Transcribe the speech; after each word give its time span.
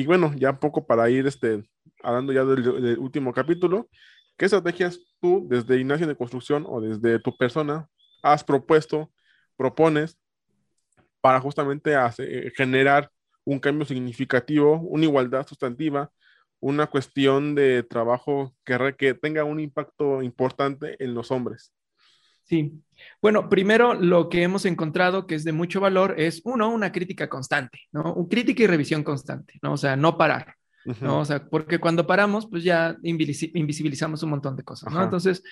y 0.00 0.06
bueno, 0.06 0.32
ya 0.34 0.50
un 0.50 0.58
poco 0.58 0.86
para 0.86 1.10
ir 1.10 1.26
este, 1.26 1.62
hablando 2.02 2.32
ya 2.32 2.44
del, 2.44 2.98
último 2.98 3.34
capítulo, 3.34 3.90
¿qué 4.38 4.46
estrategias 4.46 4.98
tú 5.20 5.46
desde 5.46 5.78
Ignacio 5.78 6.06
de 6.06 6.16
Construcción 6.16 6.64
o 6.66 6.80
desde 6.80 7.18
tu 7.18 7.36
persona 7.36 7.86
has 8.22 8.42
propuesto, 8.42 9.12
propones 9.58 10.18
para 11.20 11.38
justamente 11.38 11.94
hacer, 11.94 12.50
generar 12.56 13.10
un 13.44 13.58
cambio 13.58 13.84
significativo, 13.84 14.80
una 14.80 15.04
igualdad 15.04 15.46
sustantiva, 15.46 16.10
una 16.60 16.86
cuestión 16.86 17.54
de 17.54 17.82
trabajo 17.82 18.54
que 18.64 19.12
tenga 19.12 19.44
un 19.44 19.60
impacto 19.60 20.22
importante 20.22 20.96
en 21.04 21.12
los 21.12 21.30
hombres? 21.30 21.74
Sí. 22.50 22.82
Bueno, 23.22 23.48
primero 23.48 23.94
lo 23.94 24.28
que 24.28 24.42
hemos 24.42 24.64
encontrado 24.64 25.28
que 25.28 25.36
es 25.36 25.44
de 25.44 25.52
mucho 25.52 25.80
valor 25.80 26.16
es, 26.18 26.42
uno, 26.44 26.68
una 26.68 26.90
crítica 26.90 27.28
constante, 27.28 27.82
¿no? 27.92 28.12
Un 28.12 28.26
crítica 28.28 28.64
y 28.64 28.66
revisión 28.66 29.04
constante, 29.04 29.60
¿no? 29.62 29.74
O 29.74 29.76
sea, 29.76 29.94
no 29.94 30.18
parar, 30.18 30.56
¿no? 31.00 31.20
O 31.20 31.24
sea, 31.24 31.48
porque 31.48 31.78
cuando 31.78 32.08
paramos, 32.08 32.48
pues 32.50 32.64
ya 32.64 32.96
invisibilizamos 33.04 34.24
un 34.24 34.30
montón 34.30 34.56
de 34.56 34.64
cosas, 34.64 34.92
¿no? 34.92 35.00
Entonces, 35.04 35.44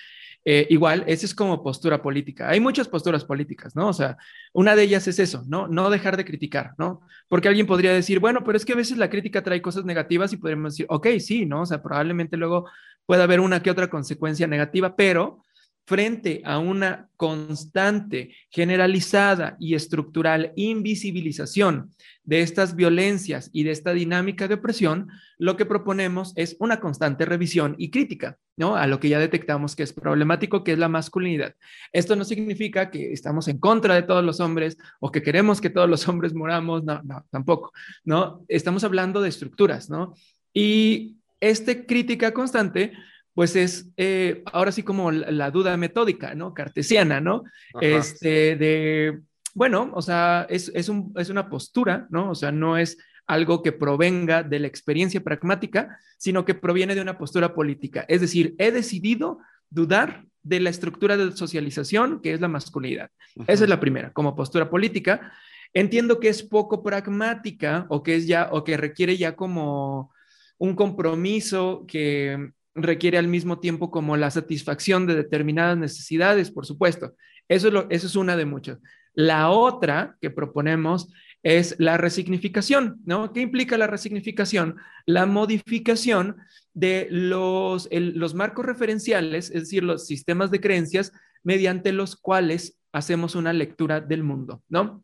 eh, 0.43 0.67
igual, 0.69 1.05
esa 1.07 1.25
es 1.25 1.33
como 1.33 1.63
postura 1.63 2.01
política. 2.01 2.49
Hay 2.49 2.59
muchas 2.59 2.89
posturas 2.89 3.23
políticas, 3.23 3.77
¿no? 3.77 3.87
O 3.87 3.93
sea, 3.93 4.17
una 4.51 4.75
de 4.75 4.83
ellas 4.83 5.07
es 5.07 5.19
eso, 5.19 5.45
¿no? 5.47 5.69
No 5.69 5.89
dejar 5.89 6.17
de 6.17 6.25
criticar, 6.25 6.73
¿no? 6.77 6.99
Porque 7.29 7.47
alguien 7.47 7.65
podría 7.65 7.93
decir, 7.93 8.19
bueno, 8.19 8.43
pero 8.43 8.57
es 8.57 8.65
que 8.65 8.73
a 8.73 8.77
veces 8.77 8.97
la 8.97 9.09
crítica 9.09 9.41
trae 9.41 9.61
cosas 9.61 9.85
negativas 9.85 10.33
y 10.33 10.37
podríamos 10.37 10.73
decir, 10.73 10.85
ok, 10.89 11.07
sí, 11.19 11.45
¿no? 11.45 11.61
O 11.61 11.65
sea, 11.65 11.81
probablemente 11.81 12.35
luego 12.35 12.69
pueda 13.05 13.23
haber 13.23 13.39
una 13.39 13.63
que 13.63 13.71
otra 13.71 13.89
consecuencia 13.89 14.47
negativa, 14.47 14.97
pero 14.97 15.45
frente 15.89 16.43
a 16.45 16.59
una 16.59 17.09
constante, 17.15 18.35
generalizada 18.51 19.57
y 19.59 19.73
estructural 19.73 20.53
invisibilización 20.55 21.89
de 22.23 22.41
estas 22.41 22.75
violencias 22.75 23.49
y 23.53 23.63
de 23.63 23.71
esta 23.71 23.91
dinámica 23.93 24.47
de 24.47 24.53
opresión, 24.53 25.07
lo 25.39 25.57
que 25.57 25.65
proponemos 25.65 26.31
es 26.35 26.55
una 26.59 26.79
constante 26.79 27.25
revisión 27.25 27.73
y 27.79 27.89
crítica, 27.89 28.37
¿no? 28.55 28.75
A 28.75 28.85
lo 28.85 28.99
que 28.99 29.09
ya 29.09 29.17
detectamos 29.17 29.75
que 29.75 29.81
es 29.81 29.91
problemático, 29.91 30.63
que 30.63 30.73
es 30.73 30.77
la 30.77 30.89
masculinidad. 30.89 31.55
Esto 31.91 32.15
no 32.15 32.23
significa 32.23 32.91
que 32.91 33.11
estamos 33.11 33.47
en 33.47 33.57
contra 33.57 33.95
de 33.95 34.03
todos 34.03 34.23
los 34.23 34.39
hombres 34.39 34.77
o 34.99 35.11
que 35.11 35.23
queremos 35.23 35.59
que 35.59 35.71
todos 35.71 35.89
los 35.89 36.07
hombres 36.07 36.35
moramos, 36.35 36.83
no, 36.83 37.01
no, 37.01 37.25
tampoco, 37.31 37.73
¿no? 38.03 38.45
Estamos 38.47 38.83
hablando 38.83 39.23
de 39.23 39.29
estructuras, 39.29 39.89
¿no? 39.89 40.13
Y 40.53 41.15
esta 41.39 41.83
crítica 41.87 42.31
constante 42.31 42.93
pues 43.39 43.55
es 43.55 43.89
eh, 43.95 44.43
ahora 44.51 44.69
sí 44.73 44.83
como 44.83 45.11
la, 45.11 45.49
duda 45.49 45.77
metódica, 45.77 46.35
¿no? 46.35 46.53
Cartesiana, 46.53 47.21
¿no? 47.21 47.43
Este, 47.79 48.57
de, 48.57 49.21
bueno, 49.53 49.91
o 49.93 50.01
sea, 50.01 50.45
es, 50.49 50.69
es, 50.75 50.89
un, 50.89 51.13
es 51.15 51.29
una 51.29 51.49
postura, 51.49 52.05
¿no? 52.09 52.31
O 52.31 52.35
sea, 52.35 52.51
no 52.51 52.77
es 52.77 52.97
algo 53.27 53.63
que 53.63 53.71
provenga 53.71 54.43
de 54.43 54.59
la 54.59 54.67
experiencia 54.67 55.23
pragmática, 55.23 55.97
sino 56.17 56.43
que 56.43 56.53
proviene 56.53 56.95
de 56.95 57.01
una 57.01 57.17
postura 57.17 57.53
política. 57.53 58.03
Es 58.09 58.19
decir, 58.19 58.55
he 58.57 58.73
decidido 58.73 59.39
dudar 59.69 60.25
de 60.43 60.59
la 60.59 60.69
estructura 60.69 61.15
de 61.15 61.31
socialización 61.31 62.21
que 62.21 62.33
es 62.33 62.41
la 62.41 62.49
masculinidad. 62.49 63.09
Esa 63.47 63.63
es 63.63 63.69
la 63.69 63.79
primera, 63.79 64.11
como 64.11 64.35
postura 64.35 64.69
política. 64.69 65.31
Entiendo 65.73 66.19
que 66.19 66.27
es 66.27 66.43
poco 66.43 66.83
pragmática 66.83 67.85
o 67.87 68.03
que 68.03 68.17
es 68.17 68.27
ya 68.27 68.49
o 68.51 68.65
que 68.65 68.75
requiere 68.75 69.15
ya 69.15 69.37
como 69.37 70.11
un 70.57 70.75
compromiso 70.75 71.85
que 71.87 72.51
requiere 72.75 73.17
al 73.17 73.27
mismo 73.27 73.59
tiempo 73.59 73.91
como 73.91 74.17
la 74.17 74.31
satisfacción 74.31 75.07
de 75.07 75.15
determinadas 75.15 75.77
necesidades, 75.77 76.51
por 76.51 76.65
supuesto. 76.65 77.15
Eso 77.47 77.87
es, 77.89 78.15
una 78.15 78.37
de 78.37 78.45
muchas. 78.45 78.79
La 79.13 79.49
otra 79.49 80.17
que 80.21 80.29
proponemos 80.29 81.11
es 81.41 81.75
la 81.79 81.97
resignificación, 81.97 82.99
¿no? 83.05 83.33
¿Qué 83.33 83.41
implica 83.41 83.77
la 83.77 83.87
resignificación? 83.87 84.75
La 85.05 85.25
modificación 85.25 86.37
de 86.73 87.07
los, 87.09 87.89
los 87.91 88.35
marcos 88.35 88.65
referenciales, 88.65 89.49
es 89.49 89.61
decir, 89.61 89.83
los 89.83 90.05
sistemas 90.05 90.51
de 90.51 90.61
creencias 90.61 91.11
mediante 91.43 91.91
los 91.91 92.15
cuales 92.15 92.77
hacemos 92.91 93.35
una 93.35 93.53
lectura 93.53 94.01
del 94.01 94.23
mundo, 94.23 94.63
¿no? 94.69 95.03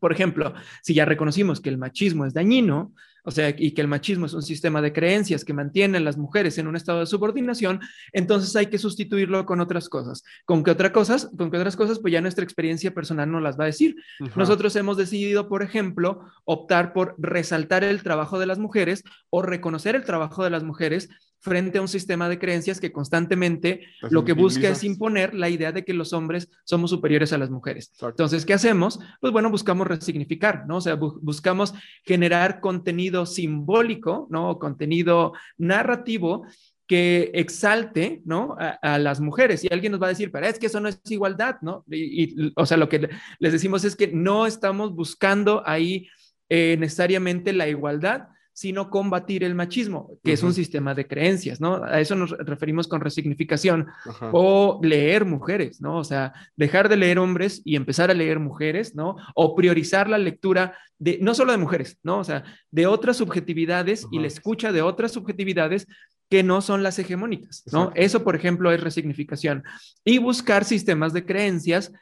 Por 0.00 0.12
ejemplo, 0.12 0.54
si 0.82 0.94
ya 0.94 1.04
reconocimos 1.04 1.60
que 1.60 1.70
el 1.70 1.78
machismo 1.78 2.24
es 2.24 2.34
dañino, 2.34 2.92
o 3.24 3.30
sea, 3.30 3.54
y 3.56 3.72
que 3.72 3.80
el 3.80 3.88
machismo 3.88 4.26
es 4.26 4.34
un 4.34 4.42
sistema 4.42 4.80
de 4.80 4.92
creencias 4.92 5.44
que 5.44 5.52
mantiene 5.52 5.98
a 5.98 6.00
las 6.00 6.16
mujeres 6.16 6.58
en 6.58 6.66
un 6.66 6.76
estado 6.76 7.00
de 7.00 7.06
subordinación, 7.06 7.80
entonces 8.12 8.54
hay 8.56 8.66
que 8.66 8.78
sustituirlo 8.78 9.44
con 9.46 9.60
otras 9.60 9.88
cosas. 9.88 10.24
¿Con 10.44 10.64
qué 10.64 10.70
otras 10.70 10.92
cosas? 10.92 11.30
Con 11.36 11.50
qué 11.50 11.58
otras 11.58 11.76
cosas, 11.76 11.98
pues 11.98 12.12
ya 12.12 12.20
nuestra 12.20 12.44
experiencia 12.44 12.94
personal 12.94 13.30
no 13.30 13.40
las 13.40 13.58
va 13.58 13.64
a 13.64 13.66
decir. 13.66 13.96
Nosotros 14.36 14.74
hemos 14.76 14.96
decidido, 14.96 15.48
por 15.48 15.62
ejemplo, 15.62 16.24
optar 16.44 16.92
por 16.92 17.14
resaltar 17.18 17.84
el 17.84 18.02
trabajo 18.02 18.38
de 18.38 18.46
las 18.46 18.58
mujeres 18.58 19.04
o 19.30 19.42
reconocer 19.42 19.96
el 19.96 20.04
trabajo 20.04 20.44
de 20.44 20.50
las 20.50 20.62
mujeres 20.62 21.08
frente 21.40 21.78
a 21.78 21.80
un 21.80 21.88
sistema 21.88 22.28
de 22.28 22.38
creencias 22.38 22.80
que 22.80 22.92
constantemente 22.92 23.86
lo 24.10 24.24
que 24.24 24.32
busca 24.32 24.68
es 24.68 24.84
imponer 24.84 25.34
la 25.34 25.48
idea 25.48 25.72
de 25.72 25.84
que 25.84 25.94
los 25.94 26.12
hombres 26.12 26.48
somos 26.64 26.90
superiores 26.90 27.32
a 27.32 27.38
las 27.38 27.50
mujeres. 27.50 27.92
Entonces, 28.00 28.44
¿qué 28.44 28.54
hacemos? 28.54 28.98
Pues 29.20 29.32
bueno, 29.32 29.50
buscamos 29.50 29.86
resignificar, 29.86 30.66
¿no? 30.66 30.76
O 30.76 30.80
sea, 30.80 30.94
buscamos 30.96 31.74
generar 32.04 32.60
contenido 32.60 33.26
simbólico, 33.26 34.26
¿no? 34.30 34.58
Contenido 34.58 35.32
narrativo 35.56 36.44
que 36.88 37.30
exalte, 37.34 38.22
¿no? 38.24 38.56
A, 38.58 38.98
las 38.98 39.20
mujeres. 39.20 39.62
Y 39.62 39.68
alguien 39.70 39.92
nos 39.92 40.02
va 40.02 40.06
a 40.06 40.10
decir, 40.10 40.32
pero 40.32 40.46
es 40.46 40.58
que 40.58 40.66
eso 40.66 40.80
no 40.80 40.88
es 40.88 40.98
igualdad, 41.10 41.56
¿no? 41.60 41.84
Y, 41.90 42.52
o 42.56 42.64
sea, 42.64 42.78
lo 42.78 42.88
que 42.88 43.10
les 43.38 43.52
decimos 43.52 43.84
es 43.84 43.94
que 43.94 44.08
no 44.08 44.46
estamos 44.46 44.94
buscando 44.94 45.62
ahí 45.66 46.08
eh, 46.48 46.76
necesariamente 46.80 47.52
la 47.52 47.68
igualdad, 47.68 48.28
sino 48.58 48.90
combatir 48.90 49.44
el 49.44 49.54
machismo, 49.54 50.18
que 50.24 50.32
es 50.32 50.42
un 50.42 50.52
sistema 50.52 50.92
de 50.92 51.06
creencias, 51.06 51.60
¿no? 51.60 51.84
A 51.84 52.00
eso 52.00 52.16
nos 52.16 52.32
referimos 52.38 52.88
con 52.88 53.00
resignificación. 53.00 53.86
O 54.32 54.80
leer 54.82 55.24
mujeres, 55.24 55.80
¿no? 55.80 55.98
O 55.98 56.02
sea, 56.02 56.32
dejar 56.56 56.88
de 56.88 56.96
leer 56.96 57.20
hombres 57.20 57.62
y 57.64 57.76
empezar 57.76 58.10
a 58.10 58.14
leer 58.14 58.40
mujeres, 58.40 58.96
¿no? 58.96 59.14
O 59.36 59.54
priorizar 59.54 60.08
la 60.08 60.18
lectura 60.18 60.76
de, 60.98 61.20
no 61.22 61.36
solo 61.36 61.52
de 61.52 61.58
mujeres, 61.58 62.00
¿no? 62.02 62.18
O 62.18 62.24
sea, 62.24 62.42
de 62.72 62.88
otras 62.88 63.18
subjetividades 63.18 64.08
y 64.10 64.18
la 64.18 64.26
escucha 64.26 64.72
de 64.72 64.82
otras 64.82 65.12
subjetividades 65.12 65.86
que 66.28 66.42
no 66.42 66.60
son 66.60 66.82
las 66.82 66.98
hegemónicas, 66.98 67.62
¿no? 67.70 67.92
Eso, 67.94 68.24
por 68.24 68.34
ejemplo, 68.34 68.72
es 68.72 68.80
resignificación. 68.80 69.62
Y 70.04 70.18
buscar 70.18 70.64
sistemas 70.64 71.12
de 71.12 71.24
creencias 71.24 71.92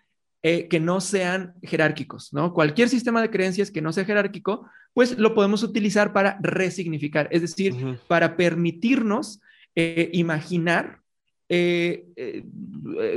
eh, 0.48 0.68
que 0.68 0.78
no 0.78 1.00
sean 1.00 1.54
jerárquicos, 1.60 2.32
¿no? 2.32 2.54
Cualquier 2.54 2.88
sistema 2.88 3.20
de 3.20 3.30
creencias 3.30 3.72
que 3.72 3.82
no 3.82 3.92
sea 3.92 4.04
jerárquico, 4.04 4.70
pues 4.94 5.18
lo 5.18 5.34
podemos 5.34 5.64
utilizar 5.64 6.12
para 6.12 6.38
resignificar, 6.40 7.26
es 7.32 7.40
decir, 7.40 7.98
para 8.06 8.36
permitirnos 8.36 9.40
eh, 9.74 10.08
imaginar, 10.12 11.00
eh, 11.48 12.44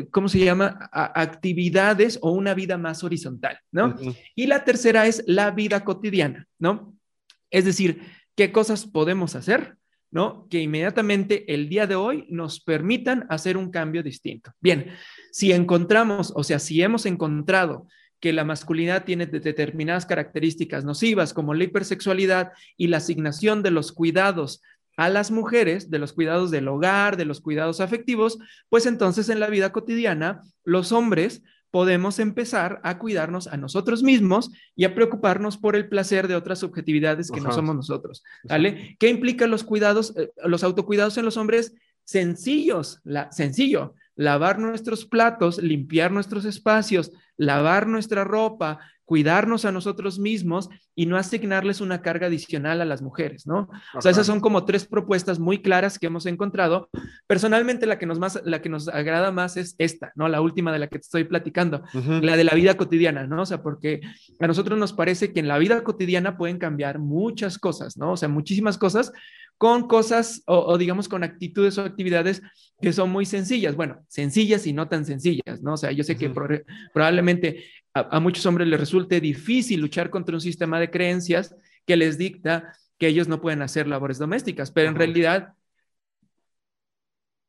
¿cómo 0.09 0.27
se 0.27 0.39
llama? 0.39 0.89
actividades 0.91 2.17
o 2.23 2.31
una 2.31 2.55
vida 2.55 2.79
más 2.79 3.03
horizontal, 3.03 3.59
¿no? 3.71 3.95
Y 4.33 4.47
la 4.47 4.63
tercera 4.63 5.05
es 5.05 5.23
la 5.27 5.51
vida 5.51 5.83
cotidiana, 5.83 6.47
¿no? 6.57 6.95
Es 7.51 7.63
decir, 7.63 8.01
¿qué 8.35 8.51
cosas 8.51 8.87
podemos 8.87 9.35
hacer? 9.35 9.75
¿No? 10.11 10.47
Que 10.49 10.59
inmediatamente 10.61 11.53
el 11.53 11.69
día 11.69 11.87
de 11.87 11.95
hoy 11.95 12.25
nos 12.29 12.59
permitan 12.59 13.25
hacer 13.29 13.57
un 13.57 13.71
cambio 13.71 14.03
distinto. 14.03 14.51
Bien, 14.59 14.87
si 15.31 15.51
encontramos, 15.51 16.33
o 16.35 16.43
sea, 16.43 16.59
si 16.59 16.81
hemos 16.81 17.05
encontrado 17.05 17.87
que 18.19 18.33
la 18.33 18.43
masculinidad 18.43 19.05
tiene 19.05 19.27
determinadas 19.27 20.05
características 20.05 20.83
nocivas 20.83 21.33
como 21.33 21.53
la 21.53 21.63
hipersexualidad 21.63 22.51
y 22.75 22.87
la 22.87 22.97
asignación 22.97 23.63
de 23.63 23.71
los 23.71 23.91
cuidados 23.91 24.61
a 24.97 25.07
las 25.07 25.31
mujeres, 25.31 25.89
de 25.89 25.99
los 25.99 26.11
cuidados 26.11 26.51
del 26.51 26.67
hogar, 26.67 27.15
de 27.15 27.23
los 27.23 27.39
cuidados 27.39 27.79
afectivos, 27.79 28.37
pues 28.67 28.85
entonces 28.85 29.29
en 29.29 29.39
la 29.39 29.47
vida 29.47 29.71
cotidiana 29.71 30.41
los 30.65 30.91
hombres 30.91 31.41
podemos 31.71 32.19
empezar 32.19 32.79
a 32.83 32.97
cuidarnos 32.97 33.47
a 33.47 33.57
nosotros 33.57 34.03
mismos 34.03 34.51
y 34.75 34.85
a 34.85 34.95
preocuparnos 34.95 35.57
por 35.57 35.75
el 35.75 35.87
placer 35.87 36.27
de 36.27 36.35
otras 36.35 36.59
subjetividades 36.59 37.31
que 37.31 37.41
no 37.41 37.51
somos 37.51 37.75
nosotros. 37.75 38.23
¿Vale? 38.43 38.95
¿Qué 38.99 39.09
implican 39.09 39.51
los 39.51 39.63
cuidados, 39.63 40.13
eh, 40.17 40.31
los 40.45 40.63
autocuidados 40.63 41.17
en 41.17 41.25
los 41.25 41.37
hombres? 41.37 41.73
Sencillos, 42.03 43.01
la, 43.03 43.31
sencillo, 43.31 43.93
lavar 44.15 44.59
nuestros 44.59 45.05
platos, 45.05 45.61
limpiar 45.61 46.11
nuestros 46.11 46.45
espacios, 46.45 47.11
lavar 47.37 47.87
nuestra 47.87 48.23
ropa, 48.23 48.79
cuidarnos 49.09 49.65
a 49.65 49.71
nosotros 49.71 50.19
mismos 50.19 50.69
y 50.93 51.07
no 51.07 51.17
asignarles 51.17 51.81
una 51.81 52.03
carga 52.03 52.27
adicional 52.27 52.79
a 52.79 52.85
las 52.85 53.01
mujeres, 53.01 53.47
¿no? 53.47 53.67
O 53.95 54.01
sea, 54.03 54.11
esas 54.11 54.27
son 54.27 54.39
como 54.39 54.65
tres 54.65 54.85
propuestas 54.85 55.39
muy 55.39 55.63
claras 55.63 55.97
que 55.97 56.05
hemos 56.05 56.27
encontrado. 56.27 56.91
Personalmente, 57.25 57.87
la 57.87 57.97
que 57.97 58.05
nos, 58.05 58.19
más, 58.19 58.39
la 58.45 58.61
que 58.61 58.69
nos 58.69 58.87
agrada 58.87 59.31
más 59.31 59.57
es 59.57 59.73
esta, 59.79 60.11
¿no? 60.13 60.27
La 60.29 60.41
última 60.41 60.71
de 60.71 60.77
la 60.77 60.89
que 60.89 60.99
te 60.99 61.05
estoy 61.05 61.23
platicando, 61.23 61.81
la 62.21 62.37
de 62.37 62.43
la 62.43 62.53
vida 62.53 62.77
cotidiana, 62.77 63.25
¿no? 63.25 63.41
O 63.41 63.45
sea, 63.47 63.63
porque 63.63 63.99
a 64.39 64.45
nosotros 64.45 64.77
nos 64.77 64.93
parece 64.93 65.33
que 65.33 65.39
en 65.39 65.47
la 65.47 65.57
vida 65.57 65.83
cotidiana 65.83 66.37
pueden 66.37 66.59
cambiar 66.59 66.99
muchas 66.99 67.57
cosas, 67.57 67.97
¿no? 67.97 68.11
O 68.11 68.17
sea, 68.17 68.29
muchísimas 68.29 68.77
cosas 68.77 69.11
con 69.57 69.87
cosas 69.87 70.41
o, 70.45 70.77
digamos 70.77 71.09
con 71.09 71.23
actitudes 71.23 71.77
o 71.77 71.81
actividades 71.81 72.41
que 72.79 72.93
son 72.93 73.09
muy 73.09 73.25
sencillas, 73.25 73.75
bueno, 73.75 74.05
sencillas 74.07 74.65
y 74.67 74.71
no 74.71 74.87
tan 74.87 75.03
sencillas, 75.03 75.61
¿no? 75.61 75.73
O 75.73 75.77
sea, 75.77 75.91
yo 75.91 76.03
sé 76.03 76.15
que 76.15 76.31
probablemente 76.93 77.65
a, 77.93 78.19
muchos 78.19 78.45
hombres 78.45 78.67
les 78.67 78.79
resulte 78.79 79.19
difícil 79.19 79.81
luchar 79.81 80.09
contra 80.09 80.35
un 80.35 80.41
sistema 80.41 80.79
de 80.79 80.91
creencias 80.91 81.55
que 81.85 81.97
les 81.97 82.17
dicta 82.17 82.73
que 82.97 83.07
ellos 83.07 83.27
no 83.27 83.41
pueden 83.41 83.61
hacer 83.61 83.87
labores 83.87 84.17
domésticas, 84.17 84.71
pero 84.71 84.89
en 84.89 84.95
realidad, 84.95 85.53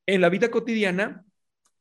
en 0.06 0.20
la 0.20 0.28
vida 0.28 0.50
cotidiana, 0.50 1.24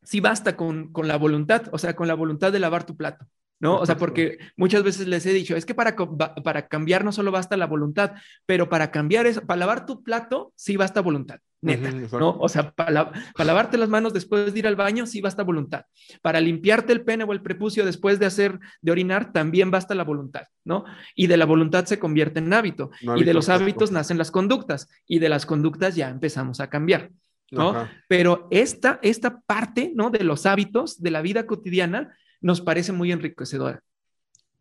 sí 0.04 0.20
basta 0.20 0.56
con, 0.56 0.92
con 0.92 1.08
la 1.08 1.18
voluntad, 1.18 1.64
o 1.72 1.78
sea, 1.78 1.96
con 1.96 2.08
la 2.08 2.16
voluntad 2.16 2.52
de 2.52 2.60
lavar 2.60 2.86
tu 2.86 2.98
plato. 2.98 3.28
¿no? 3.60 3.78
O 3.78 3.86
sea, 3.86 3.98
porque 3.98 4.40
muchas 4.56 4.84
veces 4.84 5.08
les 5.08 5.26
he 5.26 5.34
dicho, 5.34 5.56
es 5.56 5.66
que 5.66 5.76
para, 5.76 5.96
para 5.96 6.68
cambiar 6.68 7.04
no 7.04 7.12
solo 7.12 7.32
basta 7.32 7.58
la 7.58 7.68
voluntad, 7.68 8.14
pero 8.46 8.70
para 8.70 8.90
cambiar 8.92 9.26
eso, 9.26 9.42
para 9.42 9.60
lavar 9.60 9.86
tu 9.86 10.02
plato, 10.02 10.54
sí 10.56 10.78
basta 10.78 11.02
voluntad, 11.02 11.40
neta, 11.62 11.92
¿no? 12.18 12.38
O 12.40 12.50
sea, 12.50 12.72
para, 12.72 13.12
para, 13.12 13.46
lavarte 13.46 13.78
las 13.78 13.90
manos 13.90 14.14
después 14.14 14.54
de 14.54 14.60
ir 14.60 14.68
al 14.68 14.76
baño, 14.76 15.06
sí 15.06 15.22
basta 15.22 15.44
voluntad. 15.44 15.86
Para 16.22 16.40
limpiarte 16.40 16.94
el 16.94 17.04
pene 17.04 17.24
o 17.24 17.34
el 17.34 17.42
prepucio 17.42 17.86
después 17.86 18.20
de 18.20 18.26
hacer, 18.26 18.60
de 18.82 18.92
orinar, 18.92 19.32
también 19.34 19.72
basta 19.72 19.96
la 19.96 20.04
voluntad, 20.04 20.44
¿no? 20.64 20.86
Y 21.16 21.28
de 21.28 21.38
la 21.38 21.46
voluntad 21.46 21.86
se 21.86 22.00
convierte 22.00 22.40
en 22.40 22.54
hábito, 22.54 22.92
y 23.16 23.24
de 23.24 23.34
los 23.34 23.50
hábitos 23.50 23.92
nacen 23.92 24.18
las 24.18 24.32
conductas, 24.32 24.88
y 25.08 25.20
de 25.20 25.30
las 25.30 25.46
conductas 25.46 25.96
ya 25.96 26.10
empezamos 26.10 26.60
a 26.60 26.70
cambiar. 26.70 27.12
¿no? 27.52 27.88
Pero 28.08 28.48
esta, 28.52 29.00
esta 29.02 29.42
parte, 29.42 29.92
¿no? 29.96 30.10
De 30.10 30.24
los 30.24 30.46
hábitos 30.46 31.02
de 31.02 31.12
la 31.12 31.22
vida 31.22 31.46
cotidiana 31.46 32.16
nos 32.42 32.62
parece 32.62 32.92
muy 32.92 33.12
enriquecedora. 33.12 33.82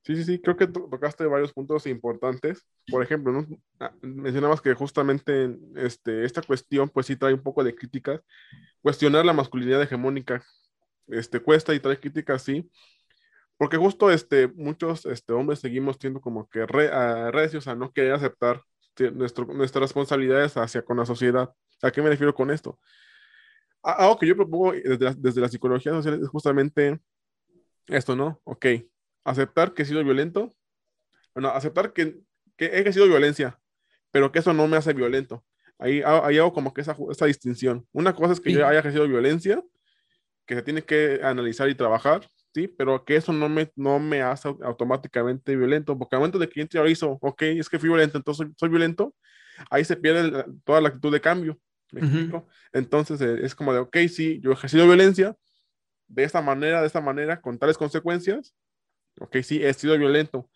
Sí, 0.09 0.17
sí, 0.17 0.25
sí, 0.25 0.39
creo 0.41 0.57
que 0.57 0.67
tocaste 0.67 1.27
varios 1.27 1.53
puntos 1.53 1.87
importantes. 1.87 2.67
Por 2.91 3.03
ejemplo, 3.03 3.31
¿no? 3.31 3.47
Ah, 3.79 3.93
mencionabas 4.01 4.63
que 4.63 4.73
justamente 4.73 5.59
este, 5.77 6.25
esta 6.25 6.41
cuestión, 6.41 6.89
pues 6.89 7.05
sí 7.05 7.15
trae 7.15 7.35
un 7.35 7.43
poco 7.43 7.63
de 7.63 7.75
críticas. 7.75 8.23
Cuestionar 8.81 9.27
la 9.27 9.35
masculinidad 9.35 9.83
hegemónica 9.83 10.43
este, 11.09 11.41
cuesta 11.41 11.75
y 11.75 11.81
trae 11.81 12.01
críticas, 12.01 12.41
sí. 12.41 12.71
Porque 13.59 13.77
justo 13.77 14.11
este, 14.11 14.49
muchos 14.49 15.05
este, 15.05 15.35
hombres 15.35 15.59
seguimos 15.59 15.99
siendo 16.01 16.23
como 16.23 16.49
que 16.49 16.65
re, 16.65 16.89
uh, 16.89 17.31
recios 17.31 17.69
a 17.69 17.75
no 17.75 17.93
querer 17.93 18.15
aceptar 18.15 18.63
nuestro, 19.13 19.45
nuestras 19.45 19.83
responsabilidades 19.83 20.57
hacia 20.57 20.81
con 20.81 20.97
la 20.97 21.05
sociedad. 21.05 21.53
¿A 21.83 21.91
qué 21.91 22.01
me 22.01 22.09
refiero 22.09 22.35
con 22.35 22.51
esto? 22.51 22.81
Algo 23.83 24.19
que 24.19 24.27
yo 24.27 24.35
propongo 24.35 24.73
desde 24.73 25.05
la, 25.05 25.13
desde 25.13 25.43
la 25.43 25.51
psicología 25.51 25.93
social 25.93 26.19
es 26.23 26.29
justamente 26.29 26.99
esto, 27.89 28.17
¿no? 28.17 28.41
Ok, 28.45 28.65
aceptar 29.25 29.75
que 29.75 29.83
he 29.83 29.87
sido 29.87 30.03
violento, 30.05 30.55
bueno, 31.35 31.51
aceptar 31.51 31.93
que, 31.93 32.19
que 32.57 32.67
he 32.67 32.93
sido 32.93 33.07
violencia, 33.07 33.59
pero 34.11 34.33
que 34.33 34.39
eso 34.41 34.53
no 34.53 34.67
me 34.67 34.77
hace 34.77 34.93
violento. 34.93 35.45
Ahí, 35.79 36.03
ahí 36.05 36.39
hago 36.39 36.53
como 36.53 36.75
que 36.75 36.81
esa, 36.81 36.97
esa 37.11 37.27
distinción. 37.27 37.87
Una 37.93 38.15
cosa 38.15 38.33
es 38.33 38.41
que 38.41 38.53
yo 38.53 38.67
haya 38.67 38.81
ejercido 38.81 39.07
violencia, 39.07 39.63
que 40.45 40.57
se 40.57 40.63
tiene 40.63 40.83
que 40.83 41.21
analizar 41.23 41.69
y 41.69 41.75
trabajar, 41.75 42.29
¿sí? 42.55 42.67
Pero 42.67 43.05
que 43.05 43.17
eso 43.17 43.33
no 43.33 43.49
me, 43.49 43.71
no 43.77 44.01
me 44.01 44.23
hace 44.23 44.49
automáticamente 44.63 45.55
violento, 45.55 45.97
porque 45.97 46.17
al 46.17 46.21
momento 46.21 46.39
de 46.39 46.49
que 46.49 46.67
yo 46.69 46.87
hizo, 46.87 47.19
ok, 47.21 47.43
es 47.43 47.69
que 47.69 47.79
fui 47.79 47.89
violento, 47.89 48.19
entonces 48.19 48.49
soy, 48.57 48.69
violento, 48.69 49.15
ahí 49.71 49.85
se 49.85 49.97
pierde 49.97 50.45
toda 50.65 50.81
la 50.81 50.89
actitud 50.89 51.13
de 51.13 51.21
cambio. 51.21 51.59
¿Me 51.93 52.01
explico? 52.01 52.47
Entonces 52.73 53.21
eh, 53.21 53.39
es 53.43 53.55
como 53.55 53.73
de, 53.73 53.79
ok, 53.79 53.97
sí, 54.09 54.41
yo 54.43 54.51
he 54.51 54.55
ejercido 54.55 54.87
violencia, 54.87 55.37
de 56.09 56.25
esta 56.25 56.43
manera, 56.43 56.81
de 56.81 56.87
esta 56.87 57.01
manera, 57.01 57.41
con 57.41 57.59
tales 57.59 57.79
consecuencias, 57.79 58.55
ok, 59.21 59.37
sí, 59.43 59.65
he 59.65 59.73
sido 59.75 59.97
violento, 59.99 60.49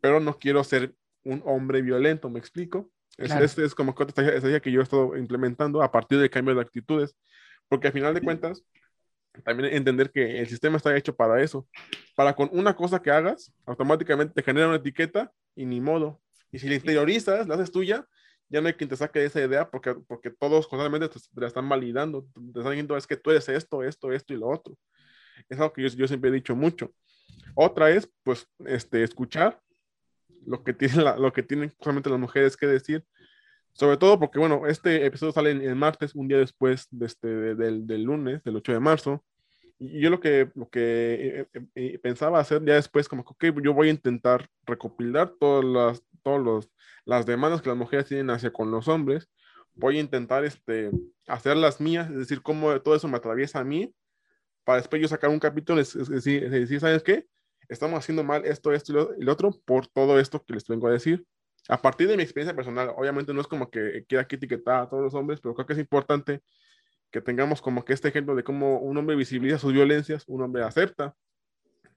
pero 0.00 0.20
no 0.20 0.38
quiero 0.38 0.62
ser 0.64 0.94
un 1.24 1.42
hombre 1.44 1.82
violento, 1.82 2.28
¿me 2.30 2.38
explico? 2.38 2.90
Es, 3.18 3.58
es, 3.58 3.74
como 3.74 3.94
que 3.94 4.04
otra 4.04 4.24
estrategia 4.24 4.60
que 4.60 4.72
yo 4.72 4.80
he 4.80 4.82
estado 4.82 5.16
implementando 5.16 5.82
a 5.82 5.92
partir 5.92 6.18
del 6.18 6.30
cambio 6.30 6.54
de 6.54 6.62
actitudes, 6.62 7.16
porque 7.68 7.88
al 7.88 7.92
final 7.92 8.14
de 8.14 8.22
cuentas, 8.22 8.64
también 9.44 9.74
entender 9.74 10.10
que 10.10 10.40
el 10.40 10.48
sistema 10.48 10.76
está 10.76 10.96
hecho 10.96 11.14
para 11.14 11.42
eso, 11.42 11.68
para 12.16 12.34
con 12.34 12.48
una 12.52 12.74
cosa 12.74 13.00
que 13.00 13.10
hagas, 13.10 13.52
automáticamente 13.66 14.34
te 14.34 14.42
genera 14.42 14.68
una 14.68 14.76
etiqueta 14.76 15.32
y 15.54 15.66
ni 15.66 15.80
modo. 15.80 16.20
Y 16.50 16.58
si 16.58 16.68
la 16.68 16.74
interiorizas, 16.74 17.48
la 17.48 17.54
haces 17.54 17.72
tuya, 17.72 18.06
ya 18.48 18.60
no 18.60 18.66
hay 18.66 18.74
quien 18.74 18.90
te 18.90 18.96
saque 18.96 19.20
de 19.20 19.26
esa 19.26 19.40
idea 19.40 19.70
porque, 19.70 19.94
porque 20.06 20.30
todos 20.30 20.68
constantemente 20.68 21.08
te, 21.08 21.40
la 21.40 21.46
están 21.46 21.68
validando, 21.68 22.26
te 22.34 22.60
están 22.60 22.72
diciendo 22.72 22.96
es 22.96 23.06
que 23.06 23.16
tú 23.16 23.30
eres 23.30 23.48
esto, 23.48 23.82
esto, 23.82 24.12
esto 24.12 24.34
y 24.34 24.36
lo 24.36 24.48
otro. 24.48 24.76
Es 25.48 25.58
algo 25.58 25.72
que 25.72 25.82
yo, 25.82 25.88
yo 25.88 26.06
siempre 26.06 26.30
he 26.30 26.34
dicho 26.34 26.54
mucho. 26.54 26.92
Otra 27.54 27.90
es, 27.90 28.10
pues, 28.22 28.48
este, 28.66 29.02
escuchar 29.02 29.60
lo 30.46 30.62
que, 30.64 30.72
tienen 30.72 31.04
lo 31.18 31.32
que 31.32 31.42
tienen 31.42 31.70
justamente 31.70 32.10
las 32.10 32.18
mujeres 32.18 32.56
que 32.56 32.66
decir, 32.66 33.04
sobre 33.72 33.96
todo 33.96 34.18
porque, 34.18 34.38
bueno, 34.38 34.66
este 34.66 35.06
episodio 35.06 35.32
sale 35.32 35.50
el, 35.50 35.76
martes, 35.76 36.14
un 36.14 36.28
día 36.28 36.38
después 36.38 36.86
de 36.90 37.06
este, 37.06 37.28
del, 37.28 37.86
del, 37.86 38.02
lunes, 38.02 38.42
del 38.42 38.56
8 38.56 38.72
de 38.72 38.80
marzo, 38.80 39.24
y 39.78 40.00
yo 40.00 40.10
lo 40.10 40.20
que, 40.20 40.50
lo 40.54 40.68
que 40.68 40.80
eh, 41.40 41.48
eh, 41.54 41.66
eh, 41.74 41.98
pensaba 41.98 42.38
hacer 42.38 42.64
ya 42.64 42.74
después, 42.74 43.08
como 43.08 43.24
que, 43.24 43.48
ok, 43.50 43.60
yo 43.62 43.72
voy 43.72 43.88
a 43.88 43.92
intentar 43.92 44.48
recopilar 44.64 45.32
todas 45.40 45.64
las, 45.64 46.02
todos 46.22 46.40
los 46.42 46.70
las 47.04 47.26
demandas 47.26 47.62
que 47.62 47.68
las 47.68 47.78
mujeres 47.78 48.06
tienen 48.06 48.30
hacia 48.30 48.52
con 48.52 48.70
los 48.70 48.88
hombres, 48.88 49.28
voy 49.74 49.96
a 49.96 50.00
intentar 50.00 50.44
este, 50.44 50.90
hacer 51.26 51.56
las 51.56 51.80
mías, 51.80 52.10
es 52.10 52.16
decir, 52.16 52.42
cómo 52.42 52.80
todo 52.80 52.94
eso 52.94 53.08
me 53.08 53.16
atraviesa 53.16 53.60
a 53.60 53.64
mí, 53.64 53.92
para 54.64 54.78
después 54.78 55.02
yo 55.02 55.08
sacar 55.08 55.30
un 55.30 55.40
capítulo, 55.40 55.78
decir, 55.78 56.48
decir, 56.48 56.80
¿sabes 56.80 57.02
qué? 57.02 57.26
Estamos 57.68 57.98
haciendo 57.98 58.24
mal 58.24 58.44
esto, 58.44 58.72
esto 58.72 59.14
y 59.18 59.24
lo, 59.24 59.32
otro 59.32 59.50
por 59.64 59.86
todo 59.86 60.18
esto 60.18 60.44
que 60.44 60.54
les 60.54 60.66
vengo 60.66 60.88
a 60.88 60.92
decir. 60.92 61.24
A 61.68 61.80
partir 61.80 62.08
de 62.08 62.16
mi 62.16 62.22
experiencia 62.22 62.56
personal, 62.56 62.92
obviamente 62.96 63.32
no 63.32 63.40
es 63.40 63.46
como 63.46 63.70
que 63.70 64.04
quiera 64.08 64.26
que 64.26 64.36
etiquetar 64.36 64.82
a 64.82 64.88
todos 64.88 65.02
los 65.02 65.14
hombres, 65.14 65.40
pero 65.40 65.54
creo 65.54 65.66
que 65.66 65.72
es 65.74 65.78
importante 65.78 66.42
que 67.10 67.20
tengamos 67.20 67.62
como 67.62 67.84
que 67.84 67.92
este 67.92 68.08
ejemplo 68.08 68.34
de 68.34 68.42
cómo 68.42 68.78
un 68.78 68.96
hombre 68.96 69.14
visibiliza 69.14 69.58
sus 69.58 69.72
violencias, 69.72 70.24
un 70.26 70.42
hombre 70.42 70.62
acepta 70.64 71.14